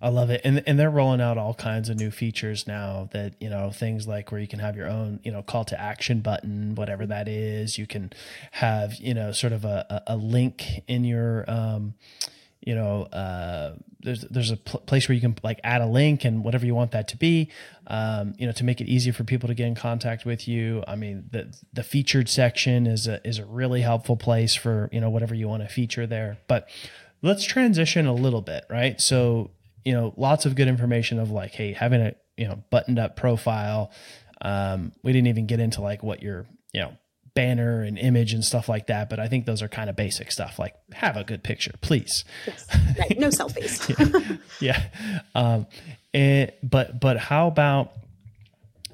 I 0.00 0.08
love 0.08 0.30
it. 0.30 0.40
And 0.44 0.62
and 0.66 0.78
they're 0.78 0.90
rolling 0.90 1.20
out 1.20 1.36
all 1.36 1.54
kinds 1.54 1.88
of 1.88 1.98
new 1.98 2.12
features 2.12 2.68
now 2.68 3.08
that, 3.12 3.34
you 3.40 3.50
know, 3.50 3.70
things 3.70 4.06
like 4.06 4.30
where 4.30 4.40
you 4.40 4.46
can 4.46 4.60
have 4.60 4.76
your 4.76 4.86
own, 4.88 5.18
you 5.24 5.32
know, 5.32 5.42
call 5.42 5.64
to 5.64 5.80
action 5.80 6.20
button, 6.20 6.76
whatever 6.76 7.04
that 7.06 7.26
is. 7.26 7.76
You 7.76 7.88
can 7.88 8.12
have, 8.52 8.94
you 8.94 9.14
know, 9.14 9.32
sort 9.32 9.52
of 9.52 9.64
a, 9.64 10.04
a 10.06 10.16
link 10.16 10.82
in 10.86 11.02
your 11.02 11.44
um, 11.50 11.94
you 12.60 12.74
know, 12.74 13.02
uh, 13.04 13.74
there's 14.00 14.22
there's 14.22 14.50
a 14.50 14.56
pl- 14.56 14.80
place 14.80 15.08
where 15.08 15.14
you 15.14 15.20
can 15.20 15.36
like 15.42 15.60
add 15.64 15.80
a 15.80 15.86
link 15.86 16.24
and 16.24 16.44
whatever 16.44 16.66
you 16.66 16.74
want 16.74 16.92
that 16.92 17.08
to 17.08 17.16
be, 17.16 17.50
um, 17.86 18.34
you 18.38 18.46
know, 18.46 18.52
to 18.52 18.64
make 18.64 18.80
it 18.80 18.86
easier 18.86 19.12
for 19.12 19.24
people 19.24 19.48
to 19.48 19.54
get 19.54 19.66
in 19.66 19.74
contact 19.74 20.24
with 20.24 20.46
you. 20.46 20.84
I 20.86 20.96
mean, 20.96 21.28
the 21.30 21.54
the 21.72 21.82
featured 21.82 22.28
section 22.28 22.86
is 22.86 23.06
a 23.06 23.26
is 23.26 23.38
a 23.38 23.44
really 23.44 23.80
helpful 23.80 24.16
place 24.16 24.54
for 24.54 24.88
you 24.92 25.00
know 25.00 25.10
whatever 25.10 25.34
you 25.34 25.48
want 25.48 25.62
to 25.62 25.68
feature 25.68 26.06
there. 26.06 26.38
But 26.46 26.68
let's 27.22 27.44
transition 27.44 28.06
a 28.06 28.14
little 28.14 28.42
bit, 28.42 28.64
right? 28.68 29.00
So 29.00 29.50
you 29.84 29.92
know, 29.92 30.12
lots 30.16 30.44
of 30.44 30.54
good 30.54 30.68
information 30.68 31.18
of 31.18 31.30
like, 31.30 31.52
hey, 31.52 31.72
having 31.72 32.00
a 32.00 32.14
you 32.36 32.46
know 32.46 32.62
buttoned 32.70 32.98
up 32.98 33.16
profile. 33.16 33.90
Um, 34.40 34.92
we 35.02 35.12
didn't 35.12 35.28
even 35.28 35.46
get 35.46 35.58
into 35.58 35.80
like 35.80 36.02
what 36.02 36.22
your 36.22 36.46
you 36.72 36.80
know 36.82 36.92
banner 37.34 37.82
and 37.82 37.98
image 37.98 38.32
and 38.32 38.44
stuff 38.44 38.68
like 38.68 38.86
that, 38.88 39.08
but 39.08 39.18
I 39.18 39.28
think 39.28 39.46
those 39.46 39.62
are 39.62 39.68
kind 39.68 39.90
of 39.90 39.96
basic 39.96 40.32
stuff. 40.32 40.58
Like 40.58 40.74
have 40.92 41.16
a 41.16 41.24
good 41.24 41.42
picture, 41.42 41.72
please. 41.80 42.24
Yes, 42.46 42.66
right. 42.98 43.18
No 43.18 43.28
selfies. 43.28 44.38
yeah. 44.60 44.88
yeah. 45.02 45.20
Um, 45.34 45.66
and, 46.14 46.52
but 46.62 47.00
but 47.00 47.18
how 47.18 47.46
about 47.46 47.92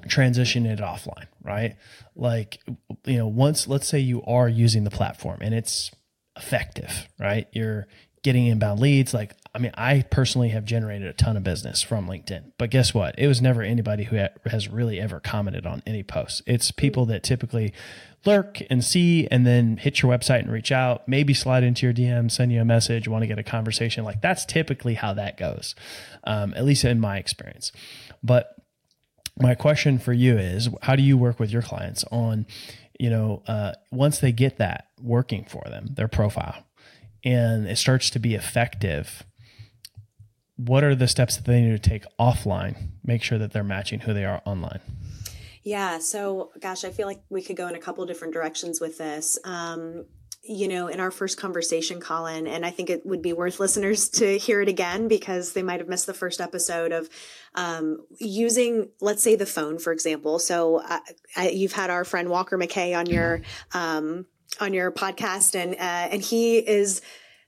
transition 0.07 0.65
it 0.65 0.79
offline, 0.79 1.27
right? 1.43 1.75
Like 2.15 2.59
you 3.05 3.17
know, 3.17 3.27
once 3.27 3.67
let's 3.67 3.87
say 3.87 3.99
you 3.99 4.23
are 4.23 4.47
using 4.47 4.83
the 4.83 4.91
platform 4.91 5.39
and 5.41 5.53
it's 5.53 5.91
effective, 6.35 7.07
right? 7.19 7.47
You're 7.51 7.87
getting 8.23 8.47
inbound 8.47 8.79
leads. 8.79 9.13
Like 9.13 9.35
I 9.53 9.59
mean, 9.59 9.71
I 9.75 10.03
personally 10.09 10.49
have 10.49 10.65
generated 10.65 11.07
a 11.07 11.13
ton 11.13 11.37
of 11.37 11.43
business 11.43 11.81
from 11.81 12.07
LinkedIn, 12.07 12.51
but 12.57 12.69
guess 12.69 12.93
what? 12.93 13.17
It 13.17 13.27
was 13.27 13.41
never 13.41 13.61
anybody 13.61 14.03
who 14.03 14.17
has 14.45 14.67
really 14.67 14.99
ever 14.99 15.19
commented 15.19 15.65
on 15.65 15.81
any 15.85 16.03
posts. 16.03 16.41
It's 16.45 16.71
people 16.71 17.05
that 17.05 17.23
typically 17.23 17.73
lurk 18.25 18.61
and 18.69 18.83
see 18.83 19.27
and 19.29 19.45
then 19.45 19.77
hit 19.77 20.01
your 20.01 20.11
website 20.11 20.39
and 20.39 20.51
reach 20.51 20.71
out, 20.71 21.07
maybe 21.07 21.33
slide 21.33 21.63
into 21.63 21.85
your 21.85 21.93
DM, 21.93 22.29
send 22.31 22.51
you 22.51 22.61
a 22.61 22.65
message, 22.65 23.07
want 23.07 23.23
to 23.23 23.27
get 23.27 23.39
a 23.39 23.43
conversation. 23.43 24.03
Like 24.03 24.21
that's 24.21 24.45
typically 24.45 24.95
how 24.95 25.13
that 25.13 25.37
goes, 25.37 25.75
um, 26.23 26.53
at 26.55 26.65
least 26.65 26.83
in 26.85 26.99
my 26.99 27.17
experience. 27.17 27.71
But 28.23 28.55
my 29.39 29.55
question 29.55 29.99
for 29.99 30.13
you 30.13 30.37
is 30.37 30.69
how 30.83 30.95
do 30.95 31.03
you 31.03 31.17
work 31.17 31.39
with 31.39 31.51
your 31.51 31.61
clients 31.61 32.03
on, 32.11 32.45
you 32.99 33.09
know, 33.09 33.43
uh, 33.47 33.73
once 33.91 34.19
they 34.19 34.31
get 34.31 34.57
that 34.57 34.87
working 35.01 35.45
for 35.45 35.63
them, 35.65 35.89
their 35.95 36.07
profile, 36.07 36.63
and 37.23 37.67
it 37.67 37.77
starts 37.77 38.09
to 38.11 38.19
be 38.19 38.35
effective? 38.35 39.23
what 40.57 40.83
are 40.83 40.95
the 40.95 41.07
steps 41.07 41.35
that 41.35 41.45
they 41.45 41.61
need 41.61 41.71
to 41.71 41.89
take 41.89 42.05
offline 42.19 42.75
make 43.03 43.21
sure 43.21 43.37
that 43.37 43.51
they're 43.51 43.63
matching 43.63 44.01
who 44.01 44.13
they 44.13 44.25
are 44.25 44.41
online 44.45 44.79
yeah 45.65 45.99
so 45.99 46.51
gosh 46.61 46.85
i 46.85 46.89
feel 46.89 47.07
like 47.07 47.21
we 47.29 47.41
could 47.41 47.57
go 47.57 47.67
in 47.67 47.75
a 47.75 47.79
couple 47.79 48.05
different 48.05 48.33
directions 48.33 48.79
with 48.79 48.97
this 48.97 49.37
um, 49.43 50.05
you 50.47 50.67
know, 50.67 50.87
in 50.87 50.99
our 50.99 51.09
first 51.09 51.37
conversation, 51.37 51.99
Colin, 51.99 52.45
and 52.45 52.65
I 52.65 52.69
think 52.69 52.89
it 52.89 53.05
would 53.05 53.21
be 53.21 53.33
worth 53.33 53.59
listeners 53.59 54.09
to 54.09 54.37
hear 54.37 54.61
it 54.61 54.67
again 54.69 55.07
because 55.07 55.53
they 55.53 55.63
might 55.63 55.79
have 55.79 55.89
missed 55.89 56.05
the 56.05 56.13
first 56.13 56.39
episode 56.39 56.91
of 56.91 57.09
um, 57.55 58.05
using, 58.19 58.89
let's 59.01 59.23
say, 59.23 59.35
the 59.35 59.45
phone, 59.45 59.79
for 59.79 59.91
example. 59.91 60.37
So 60.37 60.81
uh, 60.87 60.99
I, 61.35 61.49
you've 61.49 61.73
had 61.73 61.89
our 61.89 62.05
friend 62.05 62.29
Walker 62.29 62.57
McKay 62.57 62.97
on 62.97 63.07
your 63.07 63.41
um, 63.73 64.27
on 64.59 64.73
your 64.73 64.91
podcast, 64.91 65.55
and 65.55 65.73
uh, 65.73 66.13
and 66.13 66.21
he 66.21 66.57
is 66.57 67.01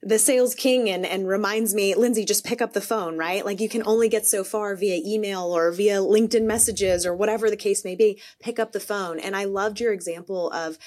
the 0.03 0.19
sales 0.19 0.53
king 0.53 0.89
and, 0.89 1.05
and 1.05 1.27
reminds 1.27 1.73
me, 1.73 1.95
Lindsey, 1.95 2.23
just 2.23 2.45
pick 2.45 2.61
up 2.61 2.73
the 2.73 2.81
phone, 2.81 3.17
right? 3.17 3.43
Like 3.43 3.59
you 3.59 3.67
can 3.67 3.83
only 3.85 4.09
get 4.09 4.27
so 4.27 4.43
far 4.43 4.75
via 4.75 5.01
email 5.03 5.43
or 5.55 5.71
via 5.71 5.97
LinkedIn 5.97 6.43
messages 6.43 7.05
or 7.05 7.15
whatever 7.15 7.49
the 7.49 7.57
case 7.57 7.83
may 7.83 7.95
be. 7.95 8.21
Pick 8.39 8.59
up 8.59 8.73
the 8.73 8.79
phone. 8.79 9.19
And 9.19 9.35
I 9.35 9.45
loved 9.45 9.79
your 9.79 9.93
example 9.93 10.51
of 10.51 10.77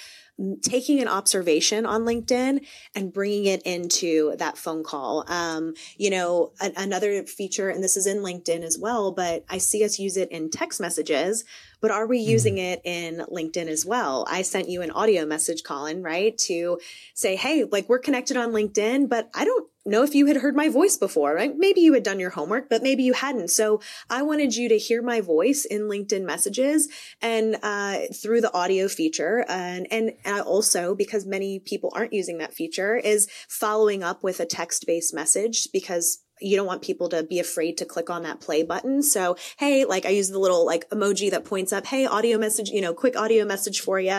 taking 0.61 0.99
an 0.99 1.07
observation 1.07 1.85
on 1.85 2.01
LinkedIn 2.01 2.65
and 2.95 3.13
bringing 3.13 3.45
it 3.45 3.61
into 3.63 4.35
that 4.37 4.57
phone 4.57 4.83
call. 4.83 5.25
Um, 5.27 5.73
you 5.97 6.09
know, 6.09 6.53
a- 6.61 6.73
another 6.77 7.23
feature, 7.23 7.69
and 7.69 7.83
this 7.83 7.97
is 7.97 8.07
in 8.07 8.19
LinkedIn 8.19 8.63
as 8.63 8.77
well, 8.79 9.11
but 9.11 9.43
I 9.49 9.57
see 9.57 9.83
us 9.83 9.99
use 9.99 10.17
it 10.17 10.31
in 10.31 10.49
text 10.49 10.79
messages 10.79 11.43
but 11.81 11.91
are 11.91 12.07
we 12.07 12.19
using 12.19 12.55
mm-hmm. 12.55 12.73
it 12.73 12.81
in 12.83 13.25
LinkedIn 13.31 13.67
as 13.67 13.85
well? 13.85 14.25
I 14.29 14.43
sent 14.43 14.69
you 14.69 14.81
an 14.81 14.91
audio 14.91 15.25
message, 15.25 15.63
Colin, 15.63 16.03
right? 16.03 16.37
To 16.39 16.79
say, 17.13 17.35
Hey, 17.35 17.65
like 17.69 17.89
we're 17.89 17.99
connected 17.99 18.37
on 18.37 18.51
LinkedIn, 18.51 19.09
but 19.09 19.29
I 19.33 19.45
don't 19.45 19.67
know 19.85 20.03
if 20.03 20.13
you 20.13 20.27
had 20.27 20.37
heard 20.37 20.55
my 20.55 20.69
voice 20.69 20.97
before, 20.97 21.33
right? 21.33 21.53
Maybe 21.57 21.81
you 21.81 21.93
had 21.93 22.03
done 22.03 22.19
your 22.19 22.29
homework, 22.29 22.69
but 22.69 22.83
maybe 22.83 23.03
you 23.03 23.13
hadn't. 23.13 23.49
So 23.49 23.81
I 24.09 24.21
wanted 24.21 24.55
you 24.55 24.69
to 24.69 24.77
hear 24.77 25.01
my 25.01 25.21
voice 25.21 25.65
in 25.65 25.83
LinkedIn 25.83 26.23
messages 26.23 26.87
and 27.21 27.57
uh, 27.63 28.01
through 28.13 28.41
the 28.41 28.53
audio 28.53 28.87
feature. 28.87 29.43
And, 29.49 29.87
and 29.91 30.13
also, 30.45 30.93
because 30.93 31.25
many 31.25 31.59
people 31.59 31.91
aren't 31.95 32.13
using 32.13 32.37
that 32.37 32.53
feature, 32.53 32.95
is 32.95 33.27
following 33.49 34.03
up 34.03 34.23
with 34.23 34.39
a 34.39 34.45
text 34.45 34.85
based 34.85 35.15
message 35.15 35.67
because 35.73 36.19
you 36.41 36.57
don't 36.57 36.65
want 36.65 36.81
people 36.81 37.07
to 37.09 37.23
be 37.23 37.39
afraid 37.39 37.77
to 37.77 37.85
click 37.85 38.09
on 38.09 38.23
that 38.23 38.41
play 38.41 38.63
button. 38.63 39.03
So, 39.03 39.37
hey, 39.57 39.85
like 39.85 40.05
I 40.05 40.09
use 40.09 40.29
the 40.29 40.39
little 40.39 40.65
like 40.65 40.89
emoji 40.89 41.29
that 41.31 41.45
points 41.45 41.71
up, 41.71 41.85
hey, 41.85 42.05
audio 42.05 42.37
message, 42.37 42.69
you 42.69 42.81
know, 42.81 42.93
quick 42.93 43.15
audio 43.15 43.45
message 43.45 43.79
for 43.81 43.99
you. 43.99 44.11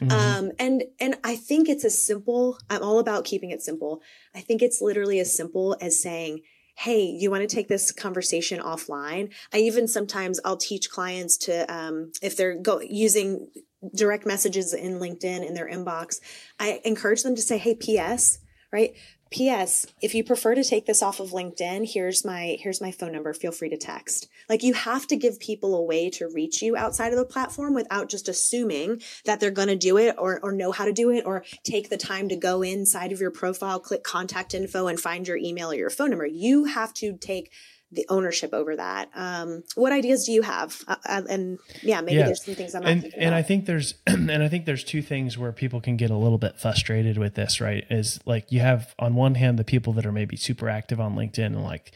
Mm-hmm. 0.00 0.10
Um, 0.10 0.52
and, 0.58 0.84
and 1.00 1.16
I 1.24 1.36
think 1.36 1.68
it's 1.68 1.84
as 1.84 2.00
simple. 2.00 2.58
I'm 2.68 2.82
all 2.82 2.98
about 2.98 3.24
keeping 3.24 3.50
it 3.50 3.62
simple. 3.62 4.02
I 4.34 4.40
think 4.40 4.62
it's 4.62 4.80
literally 4.80 5.18
as 5.18 5.34
simple 5.34 5.76
as 5.80 6.00
saying, 6.00 6.40
Hey, 6.76 7.04
you 7.04 7.30
want 7.30 7.42
to 7.42 7.54
take 7.54 7.68
this 7.68 7.92
conversation 7.92 8.58
offline? 8.58 9.32
I 9.52 9.58
even 9.58 9.86
sometimes 9.86 10.40
I'll 10.44 10.56
teach 10.56 10.88
clients 10.88 11.36
to, 11.38 11.70
um, 11.70 12.12
if 12.22 12.36
they're 12.36 12.56
go 12.56 12.80
using 12.80 13.48
direct 13.94 14.24
messages 14.24 14.72
in 14.72 14.98
LinkedIn 14.98 15.46
in 15.46 15.52
their 15.52 15.68
inbox, 15.68 16.20
I 16.58 16.80
encourage 16.84 17.22
them 17.22 17.34
to 17.34 17.42
say, 17.42 17.58
Hey, 17.58 17.74
PS, 17.74 18.38
right? 18.72 18.94
PS, 19.32 19.86
if 20.02 20.12
you 20.12 20.24
prefer 20.24 20.56
to 20.56 20.64
take 20.64 20.86
this 20.86 21.04
off 21.04 21.20
of 21.20 21.30
LinkedIn, 21.30 21.92
here's 21.92 22.24
my 22.24 22.56
here's 22.60 22.80
my 22.80 22.90
phone 22.90 23.12
number. 23.12 23.32
Feel 23.32 23.52
free 23.52 23.68
to 23.68 23.76
text. 23.76 24.28
Like 24.48 24.64
you 24.64 24.74
have 24.74 25.06
to 25.06 25.16
give 25.16 25.38
people 25.38 25.76
a 25.76 25.82
way 25.82 26.10
to 26.10 26.26
reach 26.26 26.62
you 26.62 26.76
outside 26.76 27.12
of 27.12 27.18
the 27.18 27.24
platform 27.24 27.72
without 27.72 28.08
just 28.08 28.28
assuming 28.28 29.00
that 29.26 29.38
they're 29.38 29.52
going 29.52 29.68
to 29.68 29.76
do 29.76 29.98
it 29.98 30.16
or 30.18 30.40
or 30.42 30.50
know 30.50 30.72
how 30.72 30.84
to 30.84 30.92
do 30.92 31.10
it 31.10 31.24
or 31.24 31.44
take 31.62 31.90
the 31.90 31.96
time 31.96 32.28
to 32.28 32.34
go 32.34 32.62
inside 32.62 33.12
of 33.12 33.20
your 33.20 33.30
profile, 33.30 33.78
click 33.78 34.02
contact 34.02 34.52
info 34.52 34.88
and 34.88 34.98
find 34.98 35.28
your 35.28 35.36
email 35.36 35.70
or 35.70 35.76
your 35.76 35.90
phone 35.90 36.10
number. 36.10 36.26
You 36.26 36.64
have 36.64 36.92
to 36.94 37.16
take 37.16 37.52
the 37.92 38.06
ownership 38.08 38.52
over 38.52 38.76
that. 38.76 39.10
Um, 39.14 39.64
what 39.74 39.92
ideas 39.92 40.24
do 40.24 40.32
you 40.32 40.42
have? 40.42 40.82
Uh, 40.86 40.96
uh 41.08 41.22
and 41.28 41.58
yeah, 41.82 42.00
maybe 42.00 42.18
yeah. 42.18 42.26
there's 42.26 42.44
some 42.44 42.54
things 42.54 42.74
I'm 42.74 42.84
and, 42.84 43.04
and 43.04 43.14
about. 43.14 43.32
I 43.34 43.42
think 43.42 43.66
there's 43.66 43.94
and 44.06 44.30
I 44.30 44.48
think 44.48 44.66
there's 44.66 44.84
two 44.84 45.02
things 45.02 45.36
where 45.36 45.52
people 45.52 45.80
can 45.80 45.96
get 45.96 46.10
a 46.10 46.16
little 46.16 46.38
bit 46.38 46.58
frustrated 46.58 47.18
with 47.18 47.34
this. 47.34 47.60
Right, 47.60 47.84
is 47.90 48.20
like 48.26 48.52
you 48.52 48.60
have 48.60 48.94
on 48.98 49.14
one 49.14 49.34
hand 49.34 49.58
the 49.58 49.64
people 49.64 49.92
that 49.94 50.06
are 50.06 50.12
maybe 50.12 50.36
super 50.36 50.68
active 50.68 51.00
on 51.00 51.16
LinkedIn 51.16 51.46
and 51.46 51.64
like 51.64 51.92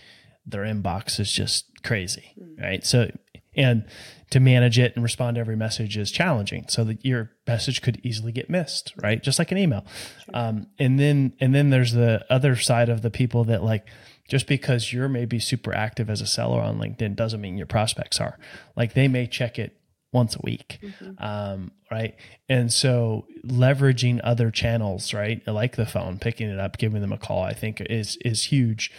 their 0.46 0.62
inbox 0.62 1.20
is 1.20 1.30
just 1.30 1.82
crazy, 1.82 2.34
mm. 2.38 2.60
right? 2.60 2.84
So 2.84 3.10
and 3.56 3.84
to 4.30 4.40
manage 4.40 4.78
it 4.78 4.94
and 4.94 5.02
respond 5.02 5.36
to 5.36 5.40
every 5.40 5.56
message 5.56 5.96
is 5.96 6.10
challenging 6.10 6.66
so 6.68 6.82
that 6.84 7.04
your 7.04 7.30
message 7.46 7.82
could 7.82 8.00
easily 8.02 8.32
get 8.32 8.50
missed 8.50 8.92
right 8.96 9.22
just 9.22 9.38
like 9.38 9.52
an 9.52 9.58
email 9.58 9.84
sure. 10.24 10.36
um, 10.36 10.66
and 10.78 10.98
then 10.98 11.32
and 11.40 11.54
then 11.54 11.70
there's 11.70 11.92
the 11.92 12.24
other 12.28 12.56
side 12.56 12.88
of 12.88 13.02
the 13.02 13.10
people 13.10 13.44
that 13.44 13.62
like 13.62 13.86
just 14.28 14.46
because 14.46 14.92
you're 14.92 15.08
maybe 15.08 15.38
super 15.38 15.74
active 15.74 16.08
as 16.08 16.20
a 16.20 16.26
seller 16.26 16.60
on 16.60 16.78
LinkedIn 16.78 17.16
doesn't 17.16 17.40
mean 17.40 17.58
your 17.58 17.66
prospects 17.66 18.20
are. 18.20 18.38
Like 18.76 18.94
they 18.94 19.08
may 19.08 19.26
check 19.26 19.58
it 19.58 19.76
once 20.12 20.36
a 20.36 20.40
week, 20.42 20.78
mm-hmm. 20.80 21.22
um, 21.22 21.72
right? 21.90 22.14
And 22.48 22.72
so 22.72 23.26
leveraging 23.44 24.20
other 24.24 24.50
channels, 24.50 25.12
right, 25.12 25.46
like 25.46 25.76
the 25.76 25.84
phone, 25.84 26.18
picking 26.18 26.48
it 26.48 26.58
up, 26.58 26.78
giving 26.78 27.00
them 27.00 27.12
a 27.12 27.18
call, 27.18 27.42
I 27.42 27.52
think 27.52 27.80
is 27.80 28.16
is 28.24 28.44
huge. 28.44 28.90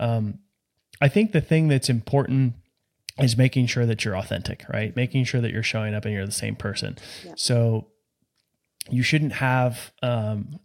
Um, 0.00 0.40
I 1.00 1.08
think 1.08 1.32
the 1.32 1.40
thing 1.40 1.68
that's 1.68 1.88
important 1.88 2.54
is 3.18 3.36
making 3.36 3.66
sure 3.66 3.86
that 3.86 4.04
you're 4.04 4.16
authentic, 4.16 4.64
right? 4.68 4.94
Making 4.96 5.24
sure 5.24 5.40
that 5.40 5.52
you're 5.52 5.62
showing 5.62 5.94
up 5.94 6.04
and 6.04 6.12
you're 6.12 6.26
the 6.26 6.32
same 6.32 6.56
person. 6.56 6.98
Yeah. 7.24 7.34
So 7.36 7.86
you 8.90 9.02
shouldn't 9.02 9.34
have 9.34 9.92
um, 10.02 10.58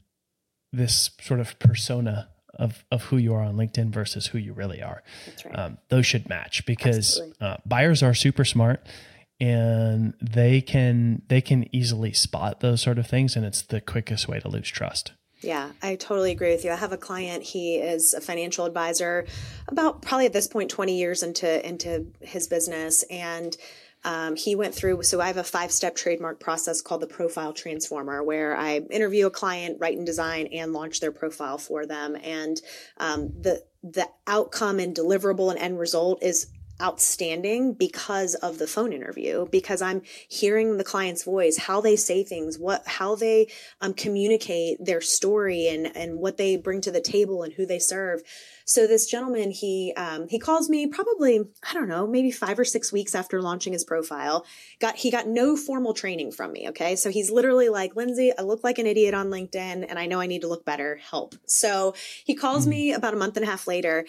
this 0.74 1.12
sort 1.22 1.40
of 1.40 1.58
persona 1.60 2.30
of 2.60 2.86
of 2.92 3.06
who 3.06 3.18
you 3.18 3.34
are 3.34 3.42
on 3.42 3.56
LinkedIn 3.56 3.92
versus 3.92 4.28
who 4.28 4.38
you 4.38 4.54
really 4.54 4.82
are. 4.84 5.02
Right. 5.46 5.58
Um, 5.58 5.78
those 5.90 6.06
should 6.06 6.30
match 6.30 6.66
because 6.66 7.20
uh, 7.42 7.58
buyers 7.66 8.04
are 8.04 8.14
super 8.14 8.46
smart 8.46 8.86
and 9.40 10.14
they 10.22 10.62
can 10.62 11.22
they 11.28 11.42
can 11.42 11.74
easily 11.74 12.12
spot 12.14 12.60
those 12.60 12.82
sort 12.82 13.00
of 13.00 13.08
things, 13.08 13.36
and 13.36 13.46
it's 13.46 13.62
the 13.62 13.82
quickest 13.82 14.28
way 14.28 14.40
to 14.40 14.50
lose 14.50 14.68
trust. 14.68 15.14
Yeah, 15.42 15.72
I 15.82 15.96
totally 15.96 16.32
agree 16.32 16.52
with 16.52 16.66
you. 16.66 16.72
I 16.72 16.76
have 16.76 16.92
a 16.92 16.98
client, 16.98 17.44
he 17.44 17.76
is 17.76 18.14
a 18.14 18.20
financial 18.20 18.66
advisor 18.66 19.26
about 19.70 20.02
probably 20.02 20.26
at 20.26 20.34
this 20.34 20.48
point 20.48 20.70
20 20.70 20.98
years 20.98 21.24
into 21.24 21.66
into 21.66 22.08
his 22.20 22.48
business 22.48 23.04
and 23.04 23.56
um, 24.04 24.36
he 24.36 24.56
went 24.56 24.74
through, 24.74 25.04
so 25.04 25.20
I 25.20 25.28
have 25.28 25.38
a 25.38 25.44
five 25.44 25.72
step 25.72 25.96
trademark 25.96 26.40
process 26.40 26.82
called 26.82 27.02
the 27.02 27.08
Profile 27.08 27.54
Transformer, 27.54 28.24
where 28.24 28.56
I 28.56 28.78
interview 28.78 29.28
a 29.28 29.32
client, 29.32 29.78
write 29.80 29.98
and 29.98 30.06
design, 30.06 30.48
and 30.48 30.72
launch 30.72 31.00
their 31.00 31.12
profile 31.12 31.58
for 31.58 31.86
them. 31.86 32.16
And 32.24 32.62
um, 32.98 33.34
the 33.42 33.64
the 33.84 34.08
outcome 34.28 34.80
and 34.80 34.96
deliverable 34.96 35.52
and 35.52 35.60
end 35.60 35.80
result 35.80 36.24
is 36.24 36.48
outstanding 36.82 37.74
because 37.74 38.36
of 38.36 38.58
the 38.58 38.68
phone 38.68 38.94
interview 38.94 39.48
because 39.52 39.82
i'm 39.82 40.02
hearing 40.28 40.78
the 40.78 40.84
client's 40.84 41.24
voice 41.24 41.58
how 41.58 41.82
they 41.82 41.96
say 41.96 42.24
things 42.24 42.58
what 42.58 42.88
how 42.88 43.16
they 43.16 43.48
um, 43.82 43.94
communicate 43.94 44.84
their 44.84 45.02
story 45.02 45.68
and 45.68 45.96
and 45.96 46.20
what 46.20 46.38
they 46.38 46.56
bring 46.56 46.82
to 46.82 46.92
the 46.92 47.02
table 47.02 47.44
and 47.44 47.54
who 47.54 47.66
they 47.66 47.80
serve 47.80 48.22
so 48.70 48.86
this 48.86 49.08
gentleman, 49.08 49.50
he 49.50 49.94
um, 49.98 50.28
he 50.28 50.38
calls 50.38 50.70
me 50.70 50.86
probably 50.86 51.40
I 51.68 51.74
don't 51.74 51.88
know 51.88 52.06
maybe 52.06 52.30
five 52.30 52.60
or 52.60 52.64
six 52.64 52.94
weeks 52.94 53.16
after 53.16 53.42
launching 53.42 53.74
his 53.74 53.84
profile. 53.84 54.46
Got 54.80 54.96
he 54.96 55.10
got 55.10 55.28
no 55.28 55.58
formal 55.58 55.96
training 55.96 56.32
from 56.34 56.52
me. 56.52 56.70
Okay, 56.70 56.96
so 56.96 57.10
he's 57.10 57.32
literally 57.32 57.70
like 57.70 57.96
Lindsey, 57.96 58.32
I 58.38 58.44
look 58.44 58.64
like 58.64 58.78
an 58.78 58.86
idiot 58.86 59.16
on 59.16 59.32
LinkedIn, 59.32 59.88
and 59.90 59.98
I 59.98 60.06
know 60.06 60.20
I 60.20 60.28
need 60.28 60.42
to 60.42 60.48
look 60.48 60.66
better. 60.66 60.98
Help. 60.98 61.34
So 61.48 61.96
he 62.24 62.36
calls 62.36 62.62
mm-hmm. 62.62 62.70
me 62.70 62.94
about 62.94 63.16
a 63.16 63.18
month 63.18 63.38
and 63.38 63.44
a 63.44 63.50
half 63.50 63.66
later 63.66 64.06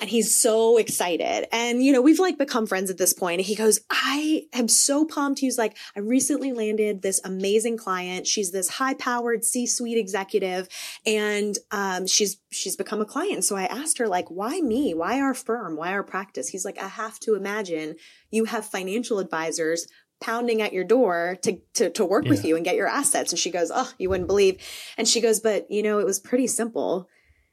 and 0.00 0.08
he's 0.08 0.38
so 0.40 0.76
excited. 0.76 1.52
And, 1.52 1.82
you 1.82 1.92
know, 1.92 2.00
we've 2.00 2.20
like 2.20 2.38
become 2.38 2.66
friends 2.66 2.90
at 2.90 2.98
this 2.98 3.12
point. 3.12 3.40
And 3.40 3.46
he 3.46 3.54
goes, 3.54 3.80
I 3.90 4.46
am 4.52 4.68
so 4.68 5.04
pumped. 5.04 5.40
He's 5.40 5.58
like, 5.58 5.76
I 5.96 6.00
recently 6.00 6.52
landed 6.52 7.02
this 7.02 7.20
amazing 7.24 7.78
client. 7.78 8.26
She's 8.26 8.52
this 8.52 8.68
high 8.68 8.94
powered 8.94 9.44
C 9.44 9.66
suite 9.66 9.98
executive 9.98 10.68
and, 11.04 11.56
um, 11.70 12.06
she's, 12.06 12.38
she's 12.50 12.76
become 12.76 13.00
a 13.00 13.04
client. 13.04 13.44
So 13.44 13.56
I 13.56 13.64
asked 13.64 13.98
her, 13.98 14.06
like, 14.06 14.30
why 14.30 14.60
me? 14.60 14.94
Why 14.94 15.20
our 15.20 15.34
firm? 15.34 15.76
Why 15.76 15.92
our 15.92 16.04
practice? 16.04 16.48
He's 16.48 16.64
like, 16.64 16.78
I 16.78 16.88
have 16.88 17.18
to 17.20 17.34
imagine 17.34 17.96
you 18.30 18.44
have 18.44 18.64
financial 18.64 19.18
advisors 19.18 19.88
pounding 20.20 20.62
at 20.62 20.72
your 20.72 20.84
door 20.84 21.38
to 21.42 21.60
to, 21.74 21.90
to 21.90 22.04
work 22.04 22.24
yeah. 22.24 22.30
with 22.30 22.44
you 22.44 22.56
and 22.56 22.64
get 22.64 22.74
your 22.74 22.88
assets 22.88 23.30
and 23.30 23.38
she 23.38 23.52
goes 23.52 23.70
oh 23.72 23.88
you 23.98 24.08
wouldn't 24.08 24.26
believe 24.26 24.60
and 24.96 25.06
she 25.06 25.20
goes 25.20 25.38
but 25.38 25.70
you 25.70 25.80
know 25.80 26.00
it 26.00 26.04
was 26.06 26.18
pretty 26.18 26.48
simple 26.48 27.08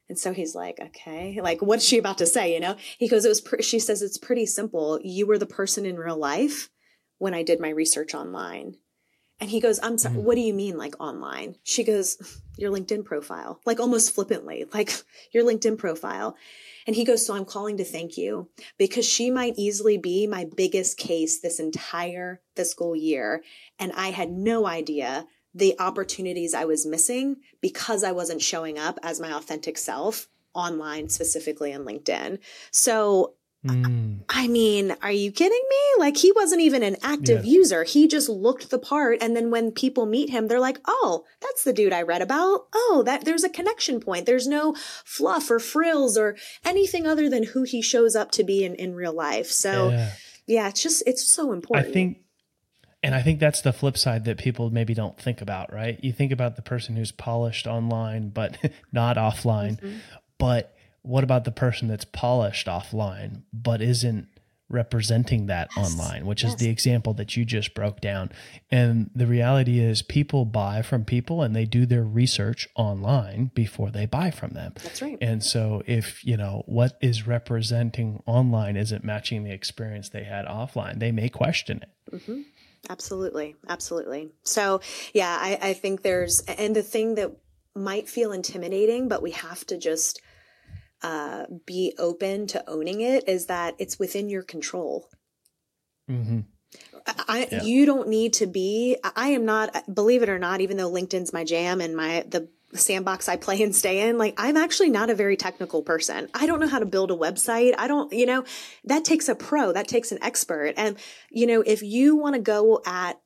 And 0.08 0.20
so 0.20 0.34
he's 0.34 0.54
like, 0.54 0.80
okay, 0.80 1.40
like, 1.42 1.62
what's 1.62 1.84
she 1.84 1.98
about 1.98 2.20
to 2.20 2.28
say? 2.28 2.54
You 2.54 2.60
know, 2.60 2.76
he 2.98 3.08
goes, 3.08 3.26
it 3.26 3.30
was, 3.30 3.42
pre-, 3.42 3.64
she 3.64 3.80
says, 3.80 4.02
it's 4.02 4.18
pretty 4.18 4.46
simple. 4.46 5.00
You 5.04 5.26
were 5.26 5.40
the 5.40 5.46
person 5.46 5.86
in 5.86 5.98
real 5.98 6.18
life 6.18 6.70
when 7.18 7.34
I 7.34 7.44
did 7.44 7.60
my 7.60 7.70
research 7.70 8.14
online. 8.14 8.76
And 9.40 9.50
he 9.50 9.60
goes, 9.60 9.80
I'm 9.84 9.98
sorry, 9.98 10.16
mm-hmm. 10.16 10.24
what 10.24 10.36
do 10.36 10.42
you 10.42 10.54
mean, 10.54 10.78
like 10.78 10.96
online? 11.00 11.56
She 11.64 11.84
goes, 11.84 12.18
Your 12.58 12.72
LinkedIn 12.72 13.04
profile, 13.04 13.60
like 13.66 13.82
almost 13.82 14.16
flippantly, 14.16 14.66
like 14.74 14.94
your 15.34 15.44
LinkedIn 15.44 15.78
profile. 15.78 16.38
And 16.88 16.96
he 16.96 17.04
goes, 17.04 17.26
So 17.26 17.36
I'm 17.36 17.44
calling 17.44 17.76
to 17.78 17.84
thank 17.84 18.18
you 18.18 18.50
because 18.78 19.06
she 19.06 19.30
might 19.30 19.56
easily 19.58 19.98
be 19.98 20.26
my 20.26 20.46
biggest 20.56 20.98
case 20.98 21.42
this 21.42 21.60
entire 21.60 22.40
fiscal 22.56 22.96
year. 22.96 23.44
And 23.78 23.92
I 23.92 24.12
had 24.12 24.32
no 24.32 24.66
idea 24.66 25.28
the 25.56 25.76
opportunities 25.80 26.54
I 26.54 26.66
was 26.66 26.86
missing 26.86 27.38
because 27.62 28.04
I 28.04 28.12
wasn't 28.12 28.42
showing 28.42 28.78
up 28.78 29.00
as 29.02 29.20
my 29.20 29.32
authentic 29.32 29.78
self 29.78 30.28
online, 30.54 31.10
specifically 31.10 31.74
on 31.74 31.86
LinkedIn. 31.86 32.40
So 32.72 33.34
Mm. 33.66 34.22
I 34.30 34.48
mean, 34.48 34.96
are 35.02 35.12
you 35.12 35.32
kidding 35.32 35.64
me? 35.70 36.04
Like 36.04 36.18
he 36.18 36.32
wasn't 36.32 36.62
even 36.62 36.84
an 36.84 36.98
active 37.02 37.46
yeah. 37.46 37.52
user. 37.52 37.84
He 37.84 38.08
just 38.08 38.30
looked 38.30 38.70
the 38.70 38.78
part. 38.78 39.18
And 39.22 39.36
then 39.36 39.50
when 39.50 39.72
people 39.72 40.06
meet 40.06 40.30
him, 40.30 40.48
they're 40.48 40.60
like, 40.60 40.80
Oh, 40.86 41.24
that's 41.42 41.64
the 41.64 41.74
dude 41.74 41.94
I 41.94 42.04
read 42.04 42.22
about. 42.22 42.68
Oh, 42.74 43.02
that 43.06 43.26
there's 43.26 43.44
a 43.44 43.50
connection 43.50 44.00
point. 44.00 44.26
There's 44.26 44.48
no 44.48 44.76
fluff 45.04 45.50
or 45.50 45.60
frills 45.60 46.18
or 46.18 46.36
anything 46.64 47.08
other 47.08 47.30
than 47.30 47.44
who 47.44 47.64
he 47.64 47.82
shows 47.82 48.16
up 48.16 48.32
to 48.32 48.44
be 48.44 48.64
in, 48.64 48.76
in 48.76 48.94
real 48.94 49.14
life. 49.14 49.48
So 49.48 49.90
yeah. 49.90 50.12
yeah, 50.46 50.68
it's 50.70 50.84
just, 50.84 51.04
it's 51.08 51.28
so 51.28 51.52
important. 51.52 51.90
I 51.90 51.92
think, 51.92 52.18
and 53.06 53.14
I 53.14 53.22
think 53.22 53.40
that's 53.40 53.62
the 53.62 53.72
flip 53.72 54.00
side 54.00 54.26
that 54.26 54.40
people 54.40 54.72
maybe 54.72 54.96
don't 54.96 55.16
think 55.16 55.40
about, 55.40 55.72
right? 55.72 56.04
You 56.04 56.12
think 56.12 56.32
about 56.32 56.56
the 56.56 56.64
person 56.64 56.96
who's 56.96 57.12
polished 57.12 57.68
online, 57.68 58.30
but 58.30 58.58
not 58.92 59.16
offline. 59.16 59.80
Mm-hmm. 59.80 59.98
But 60.40 60.76
what 61.04 61.24
about 61.24 61.44
the 61.44 61.52
person 61.52 61.88
that's 61.88 62.04
polished 62.04 62.66
offline 62.66 63.44
but 63.54 63.80
isn't 63.80 64.28
representing 64.70 65.46
that 65.46 65.70
yes. 65.78 65.94
online, 65.94 66.26
which 66.26 66.42
yes. 66.42 66.54
is 66.54 66.58
the 66.58 66.68
example 66.68 67.14
that 67.14 67.38
you 67.38 67.46
just 67.46 67.76
broke 67.76 68.02
down. 68.02 68.32
And 68.72 69.12
the 69.14 69.28
reality 69.28 69.80
is 69.80 70.02
people 70.02 70.44
buy 70.44 70.82
from 70.82 71.06
people 71.06 71.44
and 71.44 71.56
they 71.56 71.66
do 71.66 71.86
their 71.86 72.04
research 72.04 72.68
online 72.76 73.52
before 73.54 73.92
they 73.92 74.08
buy 74.08 74.32
from 74.32 74.54
them. 74.54 74.74
That's 74.82 75.04
right. 75.04 75.20
And 75.22 75.44
so 75.44 75.84
if, 75.86 76.26
you 76.26 76.38
know, 76.38 76.64
what 76.66 76.98
is 77.02 77.28
representing 77.28 78.24
online 78.26 78.76
isn't 78.76 79.04
matching 79.04 79.44
the 79.44 79.52
experience 79.52 80.10
they 80.10 80.24
had 80.24 80.48
offline, 80.48 80.98
they 80.98 81.12
may 81.12 81.30
question 81.30 81.84
it. 81.84 82.16
Mm-hmm. 82.16 82.42
Absolutely. 82.90 83.56
Absolutely. 83.68 84.32
So 84.44 84.82
yeah, 85.14 85.38
I, 85.40 85.58
I 85.62 85.74
think 85.74 86.02
there's, 86.02 86.42
and 86.42 86.76
the 86.76 86.82
thing 86.82 87.16
that 87.16 87.32
might 87.76 88.08
feel 88.08 88.32
intimidating, 88.32 89.08
but 89.08 89.22
we 89.22 89.32
have 89.32 89.66
to 89.68 89.78
just 89.78 90.22
uh, 91.04 91.46
be 91.66 91.94
open 92.00 92.48
to 92.48 92.70
owning 92.70 93.02
it 93.02 93.28
is 93.28 93.48
that 93.48 93.76
it's 93.80 94.00
within 94.00 94.30
your 94.30 94.44
control. 94.44 95.10
Mm-hmm. 96.10 96.42
I, 97.06 97.48
yeah. 97.52 97.64
you 97.64 97.86
don't 97.86 98.08
need 98.08 98.34
to 98.34 98.48
be, 98.48 98.98
I 99.04 99.30
am 99.30 99.46
not, 99.46 99.94
believe 99.94 100.24
it 100.24 100.30
or 100.30 100.40
not, 100.40 100.62
even 100.62 100.78
though 100.78 100.92
LinkedIn's 100.92 101.34
my 101.34 101.44
jam 101.44 101.80
and 101.82 101.96
my, 101.96 102.26
the 102.28 102.50
sandbox 102.80 103.28
I 103.28 103.38
play 103.38 103.62
and 103.62 103.76
stay 103.76 104.08
in, 104.08 104.18
like 104.18 104.34
I'm 104.38 104.58
actually 104.58 104.90
not 104.90 105.10
a 105.10 105.16
very 105.16 105.38
technical 105.38 105.82
person. 105.82 106.30
I 106.34 106.46
don't 106.46 106.60
know 106.60 106.68
how 106.68 106.80
to 106.80 106.86
build 106.86 107.12
a 107.12 107.16
website. 107.16 107.74
I 107.78 107.88
don't, 107.88 108.12
you 108.14 108.26
know, 108.26 108.44
that 108.86 109.06
takes 109.06 109.30
a 109.30 109.36
pro, 109.36 109.74
that 109.74 109.88
takes 109.88 110.12
an 110.12 110.20
expert. 110.22 110.74
And, 110.78 110.98
you 111.30 111.48
know, 111.48 111.62
if 111.62 111.82
you 111.84 112.16
want 112.16 112.36
to 112.36 112.42
go 112.42 112.82
at 112.86 113.20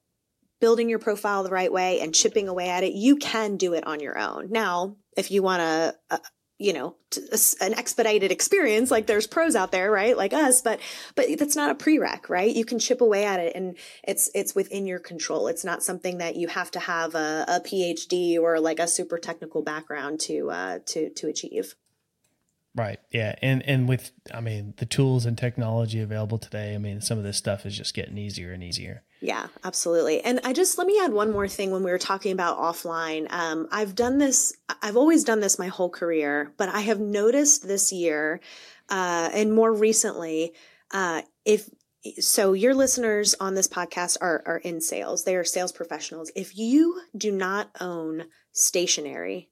building 0.60 0.90
your 0.90 1.00
profile 1.00 1.44
the 1.44 1.50
right 1.50 1.72
way 1.72 2.02
and 2.02 2.14
chipping 2.14 2.48
away 2.48 2.70
at 2.70 2.84
it, 2.84 2.94
you 2.94 3.16
can 3.16 3.58
do 3.58 3.74
it 3.74 3.88
on 3.88 4.00
your 4.00 4.18
own. 4.18 4.52
Now, 4.52 4.98
if 5.16 5.32
you 5.32 5.42
want 5.42 5.62
to, 5.62 5.96
uh, 6.12 6.20
you 6.60 6.74
know 6.74 6.96
an 7.62 7.74
expedited 7.74 8.32
experience 8.32 8.92
like 8.92 9.08
there's 9.08 9.26
pros 9.26 9.56
out 9.56 9.72
there 9.72 9.90
right 9.90 10.18
like 10.18 10.34
us 10.34 10.62
but 10.62 10.80
but 11.16 11.26
that's 11.40 11.56
not 11.56 11.72
a 11.72 11.76
prereq 11.76 12.30
right? 12.30 12.56
You 12.56 12.66
can 12.66 12.80
chip 12.80 13.02
away 13.02 13.26
at 13.26 13.40
it 13.40 13.56
and 13.56 13.76
it's 14.04 14.30
it's 14.36 14.54
within 14.54 14.86
your 14.86 15.00
control. 15.00 15.48
It's 15.48 15.66
not 15.66 15.84
something 15.84 16.20
that 16.20 16.36
you 16.36 16.48
have 16.48 16.70
to 16.72 16.80
have 16.80 17.16
a, 17.16 17.46
a 17.48 17.60
phd 17.62 18.40
or 18.40 18.60
like 18.60 18.80
a 18.80 18.88
super 18.88 19.18
technical 19.18 19.62
background 19.64 20.20
to 20.22 20.52
uh 20.52 20.80
to 20.88 21.10
to 21.12 21.28
achieve 21.28 21.76
Right. 22.80 23.00
Yeah. 23.12 23.36
And 23.42 23.62
and 23.64 23.90
with 23.90 24.12
I 24.34 24.40
mean 24.40 24.74
the 24.78 24.86
tools 24.86 25.26
and 25.26 25.38
technology 25.38 26.00
available 26.00 26.38
today, 26.38 26.74
I 26.74 26.78
mean 26.78 27.02
some 27.02 27.18
of 27.18 27.26
this 27.26 27.36
stuff 27.36 27.66
is 27.66 27.78
just 27.78 27.94
getting 27.94 28.18
easier 28.18 28.54
and 28.54 28.64
easier. 28.64 29.04
Yeah, 29.20 29.48
absolutely. 29.66 30.22
And 30.22 30.40
I 30.46 30.54
just 30.54 30.78
let 30.78 30.88
me 30.88 30.98
add 31.04 31.12
one 31.12 31.34
more 31.34 31.50
thing 31.50 31.72
when 31.72 31.84
we 31.84 31.92
were 31.92 31.98
talking 31.98 32.32
about 32.32 32.58
offline. 32.58 33.30
Um, 33.34 33.68
I've 33.70 33.96
done 33.96 34.18
this. 34.18 34.54
I've 34.82 34.96
always 34.96 35.26
done 35.26 35.42
this 35.42 35.60
my 35.60 35.68
whole 35.68 35.90
career, 35.90 36.54
but 36.56 36.70
I 36.70 36.80
have 36.80 37.02
noticed 37.02 37.68
this 37.68 37.92
year, 37.92 38.40
uh, 38.88 39.30
and 39.34 39.54
more 39.54 39.74
recently, 39.74 40.54
uh, 40.92 41.24
if 41.44 41.70
so 42.22 42.54
your 42.54 42.74
listeners 42.74 43.36
on 43.42 43.56
this 43.56 43.68
podcast 43.68 44.16
are, 44.22 44.42
are 44.46 44.60
in 44.60 44.80
sales 44.80 45.26
they 45.26 45.36
are 45.36 45.44
sales 45.44 45.74
professionals 45.74 46.32
if 46.34 46.58
you 46.58 47.02
do 47.18 47.30
not 47.30 47.70
own 47.82 48.24
stationery 48.54 49.50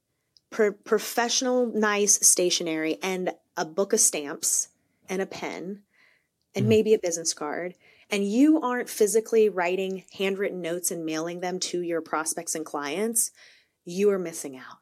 pro- 0.49 0.73
professional, 0.73 1.67
nice 1.67 2.25
stationery 2.25 2.97
and 3.01 3.31
a 3.55 3.65
book 3.65 3.93
of 3.93 3.99
stamps 3.99 4.69
and 5.09 5.21
a 5.21 5.25
pen 5.25 5.81
and 6.55 6.65
mm. 6.65 6.69
maybe 6.69 6.93
a 6.93 6.99
business 6.99 7.33
card, 7.33 7.75
and 8.09 8.25
you 8.25 8.61
aren't 8.61 8.89
physically 8.89 9.49
writing 9.49 10.03
handwritten 10.17 10.61
notes 10.61 10.91
and 10.91 11.05
mailing 11.05 11.39
them 11.39 11.59
to 11.59 11.81
your 11.81 12.01
prospects 12.01 12.55
and 12.55 12.65
clients, 12.65 13.31
you 13.85 14.09
are 14.09 14.19
missing 14.19 14.57
out. 14.57 14.77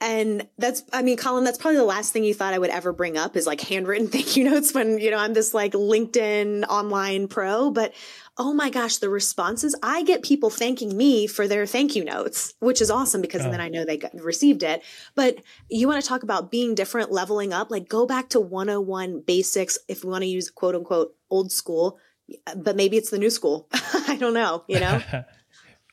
And 0.00 0.48
that's, 0.58 0.82
I 0.92 1.02
mean, 1.02 1.16
Colin, 1.16 1.44
that's 1.44 1.58
probably 1.58 1.76
the 1.76 1.84
last 1.84 2.12
thing 2.12 2.24
you 2.24 2.34
thought 2.34 2.54
I 2.54 2.58
would 2.58 2.70
ever 2.70 2.92
bring 2.92 3.16
up 3.16 3.36
is 3.36 3.46
like 3.46 3.60
handwritten 3.60 4.08
thank 4.08 4.36
you 4.36 4.50
notes 4.50 4.74
when, 4.74 4.98
you 4.98 5.12
know, 5.12 5.16
I'm 5.16 5.32
this 5.32 5.54
like 5.54 5.72
LinkedIn 5.74 6.64
online 6.68 7.28
pro. 7.28 7.70
But 7.70 7.94
oh 8.38 8.54
my 8.54 8.70
gosh, 8.70 8.96
the 8.96 9.10
responses, 9.10 9.76
I 9.82 10.02
get 10.02 10.22
people 10.22 10.48
thanking 10.48 10.96
me 10.96 11.26
for 11.26 11.46
their 11.46 11.66
thank 11.66 11.94
you 11.94 12.04
notes, 12.04 12.54
which 12.60 12.80
is 12.80 12.90
awesome 12.90 13.20
because 13.20 13.44
oh. 13.44 13.50
then 13.50 13.60
I 13.60 13.68
know 13.68 13.84
they 13.84 13.98
got, 13.98 14.14
received 14.14 14.62
it. 14.62 14.82
But 15.14 15.38
you 15.68 15.86
want 15.86 16.02
to 16.02 16.08
talk 16.08 16.22
about 16.22 16.50
being 16.50 16.74
different, 16.74 17.12
leveling 17.12 17.52
up, 17.52 17.70
like 17.70 17.88
go 17.88 18.06
back 18.06 18.30
to 18.30 18.40
101 18.40 19.22
basics 19.26 19.78
if 19.88 20.04
we 20.04 20.10
want 20.10 20.22
to 20.22 20.28
use 20.28 20.50
quote 20.50 20.74
unquote 20.74 21.14
old 21.30 21.52
school, 21.52 21.98
uh, 22.46 22.54
but 22.56 22.76
maybe 22.76 22.96
it's 22.96 23.10
the 23.10 23.18
new 23.18 23.30
school. 23.30 23.68
I 23.72 24.16
don't 24.18 24.34
know, 24.34 24.64
you 24.66 24.80
know? 24.80 25.02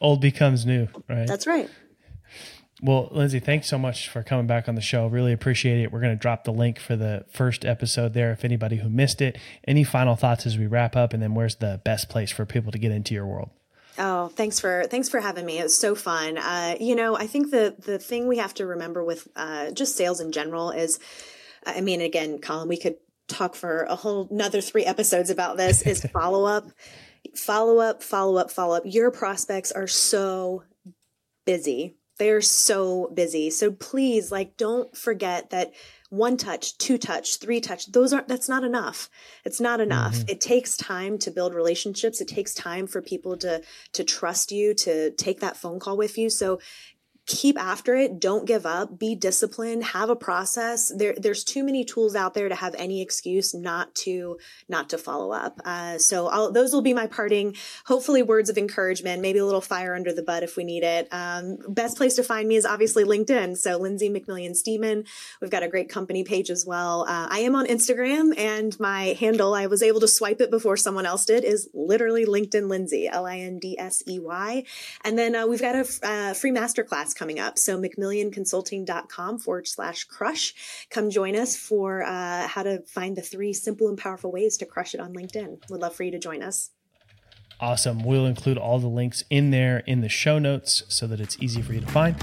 old 0.02 0.22
becomes 0.22 0.66
new, 0.66 0.88
right? 1.10 1.28
That's 1.28 1.46
right. 1.46 1.70
Well, 2.82 3.10
Lindsey, 3.12 3.40
thanks 3.40 3.68
so 3.68 3.78
much 3.78 4.08
for 4.08 4.24
coming 4.24 4.48
back 4.48 4.70
on 4.70 4.76
the 4.76 4.82
show. 4.82 5.08
Really 5.08 5.34
appreciate 5.34 5.82
it. 5.82 5.92
We're 5.92 6.00
going 6.00 6.16
to 6.16 6.22
drop 6.22 6.46
the 6.46 6.54
link 6.54 6.80
for 6.80 6.96
the 6.96 7.26
first 7.30 7.66
episode 7.66 8.14
there 8.14 8.32
if 8.32 8.46
anybody 8.46 8.78
who 8.78 8.90
missed 8.90 9.22
it. 9.22 9.38
Any 9.68 9.84
final 9.84 10.16
thoughts 10.16 10.46
as 10.46 10.58
we 10.58 10.66
wrap 10.66 10.96
up 10.96 11.14
and 11.14 11.22
then 11.22 11.34
where's 11.34 11.56
the 11.56 11.82
best 11.84 12.08
place 12.08 12.32
for 12.32 12.46
people 12.46 12.72
to 12.72 12.78
get 12.78 12.92
into 12.92 13.14
your 13.14 13.26
world? 13.26 13.50
Oh, 13.98 14.30
thanks 14.30 14.62
for 14.62 14.86
thanks 14.90 15.10
for 15.10 15.20
having 15.20 15.46
me. 15.46 15.60
It 15.60 15.64
was 15.64 15.78
so 15.78 15.94
fun. 15.94 16.38
Uh, 16.38 16.76
you 16.80 16.96
know, 16.96 17.18
I 17.18 17.28
think 17.28 17.52
the 17.52 17.76
the 17.78 18.00
thing 18.00 18.30
we 18.30 18.38
have 18.38 18.54
to 18.54 18.66
remember 18.66 19.04
with 19.04 19.28
uh, 19.36 19.72
just 19.72 19.98
sales 19.98 20.22
in 20.22 20.32
general 20.32 20.72
is, 20.72 21.00
I 21.66 21.82
mean, 21.82 22.00
again, 22.00 22.40
Colin, 22.40 22.70
we 22.70 22.78
could 22.78 22.96
talk 23.28 23.56
for 23.56 23.84
a 23.84 23.96
whole 23.98 24.30
another 24.32 24.62
three 24.62 24.86
episodes 24.86 25.30
about 25.30 25.58
this. 25.58 25.82
Is 25.82 26.02
follow 26.14 26.46
up, 26.46 26.70
follow 27.36 27.80
up, 27.80 28.02
follow 28.02 28.38
up, 28.38 28.52
follow 28.52 28.78
up. 28.78 28.84
Your 28.86 29.12
prospects 29.12 29.74
are 29.74 29.88
so 29.88 30.64
busy 31.46 31.99
they're 32.20 32.42
so 32.42 33.10
busy. 33.14 33.50
So 33.50 33.72
please, 33.72 34.32
like, 34.32 34.58
don't 34.58 34.96
forget 34.96 35.50
that 35.50 35.74
one 36.10 36.38
touch, 36.38 36.78
two 36.78 36.98
touch, 36.98 37.38
three 37.38 37.62
touch, 37.62 37.92
those 37.92 38.14
aren't, 38.14 38.28
that's 38.28 38.50
not 38.50 38.64
enough. 38.64 39.10
It's 39.46 39.62
not 39.62 39.80
enough. 39.80 40.16
Mm-hmm. 40.16 40.30
It 40.30 40.42
takes 40.42 40.76
time 40.76 41.18
to 41.20 41.32
build 41.32 41.54
relationships. 41.54 42.20
It 42.20 42.28
takes 42.28 42.54
time 42.54 42.88
for 42.88 43.02
people 43.02 43.38
to, 43.38 43.62
to 43.94 44.04
trust 44.04 44.52
you, 44.52 44.74
to 44.76 45.12
take 45.12 45.40
that 45.40 45.58
phone 45.58 45.80
call 45.80 45.98
with 45.98 46.18
you. 46.18 46.30
So 46.30 46.60
keep 47.30 47.62
after 47.62 47.96
it. 47.96 48.20
Don't 48.20 48.46
give 48.46 48.66
up. 48.66 48.98
Be 48.98 49.14
disciplined. 49.14 49.84
Have 49.84 50.10
a 50.10 50.16
process. 50.16 50.92
There, 50.94 51.14
there's 51.16 51.44
too 51.44 51.64
many 51.64 51.86
tools 51.86 52.16
out 52.16 52.34
there 52.34 52.50
to 52.50 52.56
have 52.56 52.74
any 52.78 53.02
excuse 53.02 53.54
not 53.54 53.94
to 53.96 54.40
not 54.68 54.90
to 54.90 54.98
follow 54.98 55.32
up. 55.32 55.62
Uh, 55.64 56.00
so 56.00 56.28
I'll, 56.28 56.52
those 56.52 56.74
will 56.74 56.82
be 56.82 56.94
my 56.94 57.06
parting, 57.06 57.56
hopefully, 57.86 58.24
words 58.24 58.50
of 58.50 58.58
encouragement. 58.58 59.22
Maybe 59.22 59.38
a 59.38 59.46
little 59.46 59.62
fire 59.62 59.94
under 59.94 60.12
the 60.12 60.24
butt 60.24 60.42
if 60.42 60.58
we 60.58 60.64
need 60.64 60.84
it. 60.84 61.08
Um, 61.12 61.60
best 61.68 61.98
place 61.98 62.16
to 62.16 62.24
find 62.24 62.48
me 62.48 62.56
is 62.56 62.66
obviously 62.66 63.04
LinkedIn. 63.04 63.58
So 63.58 63.78
Lindsey 63.78 64.10
McMillon 64.10 64.56
Steeman. 64.56 65.06
We've 65.40 65.52
got 65.52 65.62
a 65.62 65.68
great 65.68 65.88
company 65.88 66.24
page 66.24 66.50
as 66.50 66.66
well. 66.66 67.06
Uh, 67.08 67.28
I 67.30 67.40
am 67.40 67.54
on 67.54 67.68
Instagram, 67.68 68.38
and 68.38 68.78
my 68.80 69.16
handle 69.20 69.54
I 69.54 69.68
was 69.68 69.84
able 69.84 70.00
to 70.00 70.08
swipe 70.08 70.42
it 70.42 70.50
before 70.50 70.78
someone 70.78 71.06
else 71.06 71.26
did 71.26 71.44
is 71.44 71.70
literally 71.76 72.26
LinkedIn 72.26 72.68
Lindsey 72.68 73.08
L 73.08 73.28
I 73.28 73.38
N 73.38 73.60
D 73.60 73.78
S 73.78 74.02
E 74.08 74.18
Y. 74.18 74.64
And 75.04 75.16
then 75.16 75.36
uh, 75.36 75.46
we've 75.46 75.62
got 75.62 75.76
a 75.76 75.86
uh, 76.02 76.34
free 76.34 76.52
masterclass 76.52 77.19
coming 77.20 77.40
up. 77.40 77.60
So 77.60 77.78
McMillonConsulting.com 77.78 79.40
forward 79.40 79.68
slash 79.68 80.06
crush. 80.06 80.88
Come 80.90 81.10
join 81.10 81.36
us 81.36 81.58
for 81.58 82.04
uh, 82.04 82.48
how 82.48 82.64
to 82.64 82.82
find 82.88 83.18
the 83.18 83.22
three 83.22 83.52
simple 83.52 83.90
and 83.90 83.98
powerful 83.98 84.32
ways 84.32 84.56
to 84.58 84.66
crush 84.66 84.94
it 84.94 85.02
on 85.02 85.14
LinkedIn. 85.14 85.70
Would 85.70 85.82
love 85.82 85.96
for 85.96 86.04
you 86.04 86.12
to 86.12 86.20
join 86.20 86.42
us. 86.42 86.72
Awesome. 87.62 88.06
We'll 88.06 88.26
include 88.26 88.58
all 88.58 88.80
the 88.80 88.88
links 88.88 89.26
in 89.30 89.52
there 89.52 89.84
in 89.86 90.00
the 90.00 90.08
show 90.08 90.40
notes 90.40 90.84
so 90.88 91.08
that 91.08 91.20
it's 91.20 91.38
easy 91.42 91.62
for 91.62 91.74
you 91.74 91.82
to 91.82 91.88
find. 91.88 92.16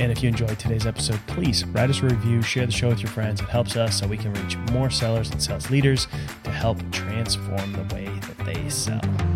And 0.00 0.10
if 0.10 0.20
you 0.20 0.28
enjoyed 0.28 0.58
today's 0.58 0.84
episode, 0.84 1.20
please 1.28 1.64
write 1.64 1.90
us 1.90 2.00
a 2.00 2.06
review, 2.06 2.42
share 2.42 2.66
the 2.66 2.72
show 2.72 2.88
with 2.88 3.00
your 3.00 3.10
friends. 3.10 3.40
It 3.40 3.48
helps 3.48 3.76
us 3.76 4.00
so 4.00 4.08
we 4.08 4.16
can 4.16 4.34
reach 4.34 4.56
more 4.72 4.90
sellers 4.90 5.30
and 5.30 5.40
sales 5.40 5.70
leaders 5.70 6.08
to 6.42 6.50
help 6.50 6.78
transform 6.90 7.72
the 7.72 7.94
way 7.94 8.06
that 8.06 8.38
they 8.44 8.68
sell. 8.68 9.29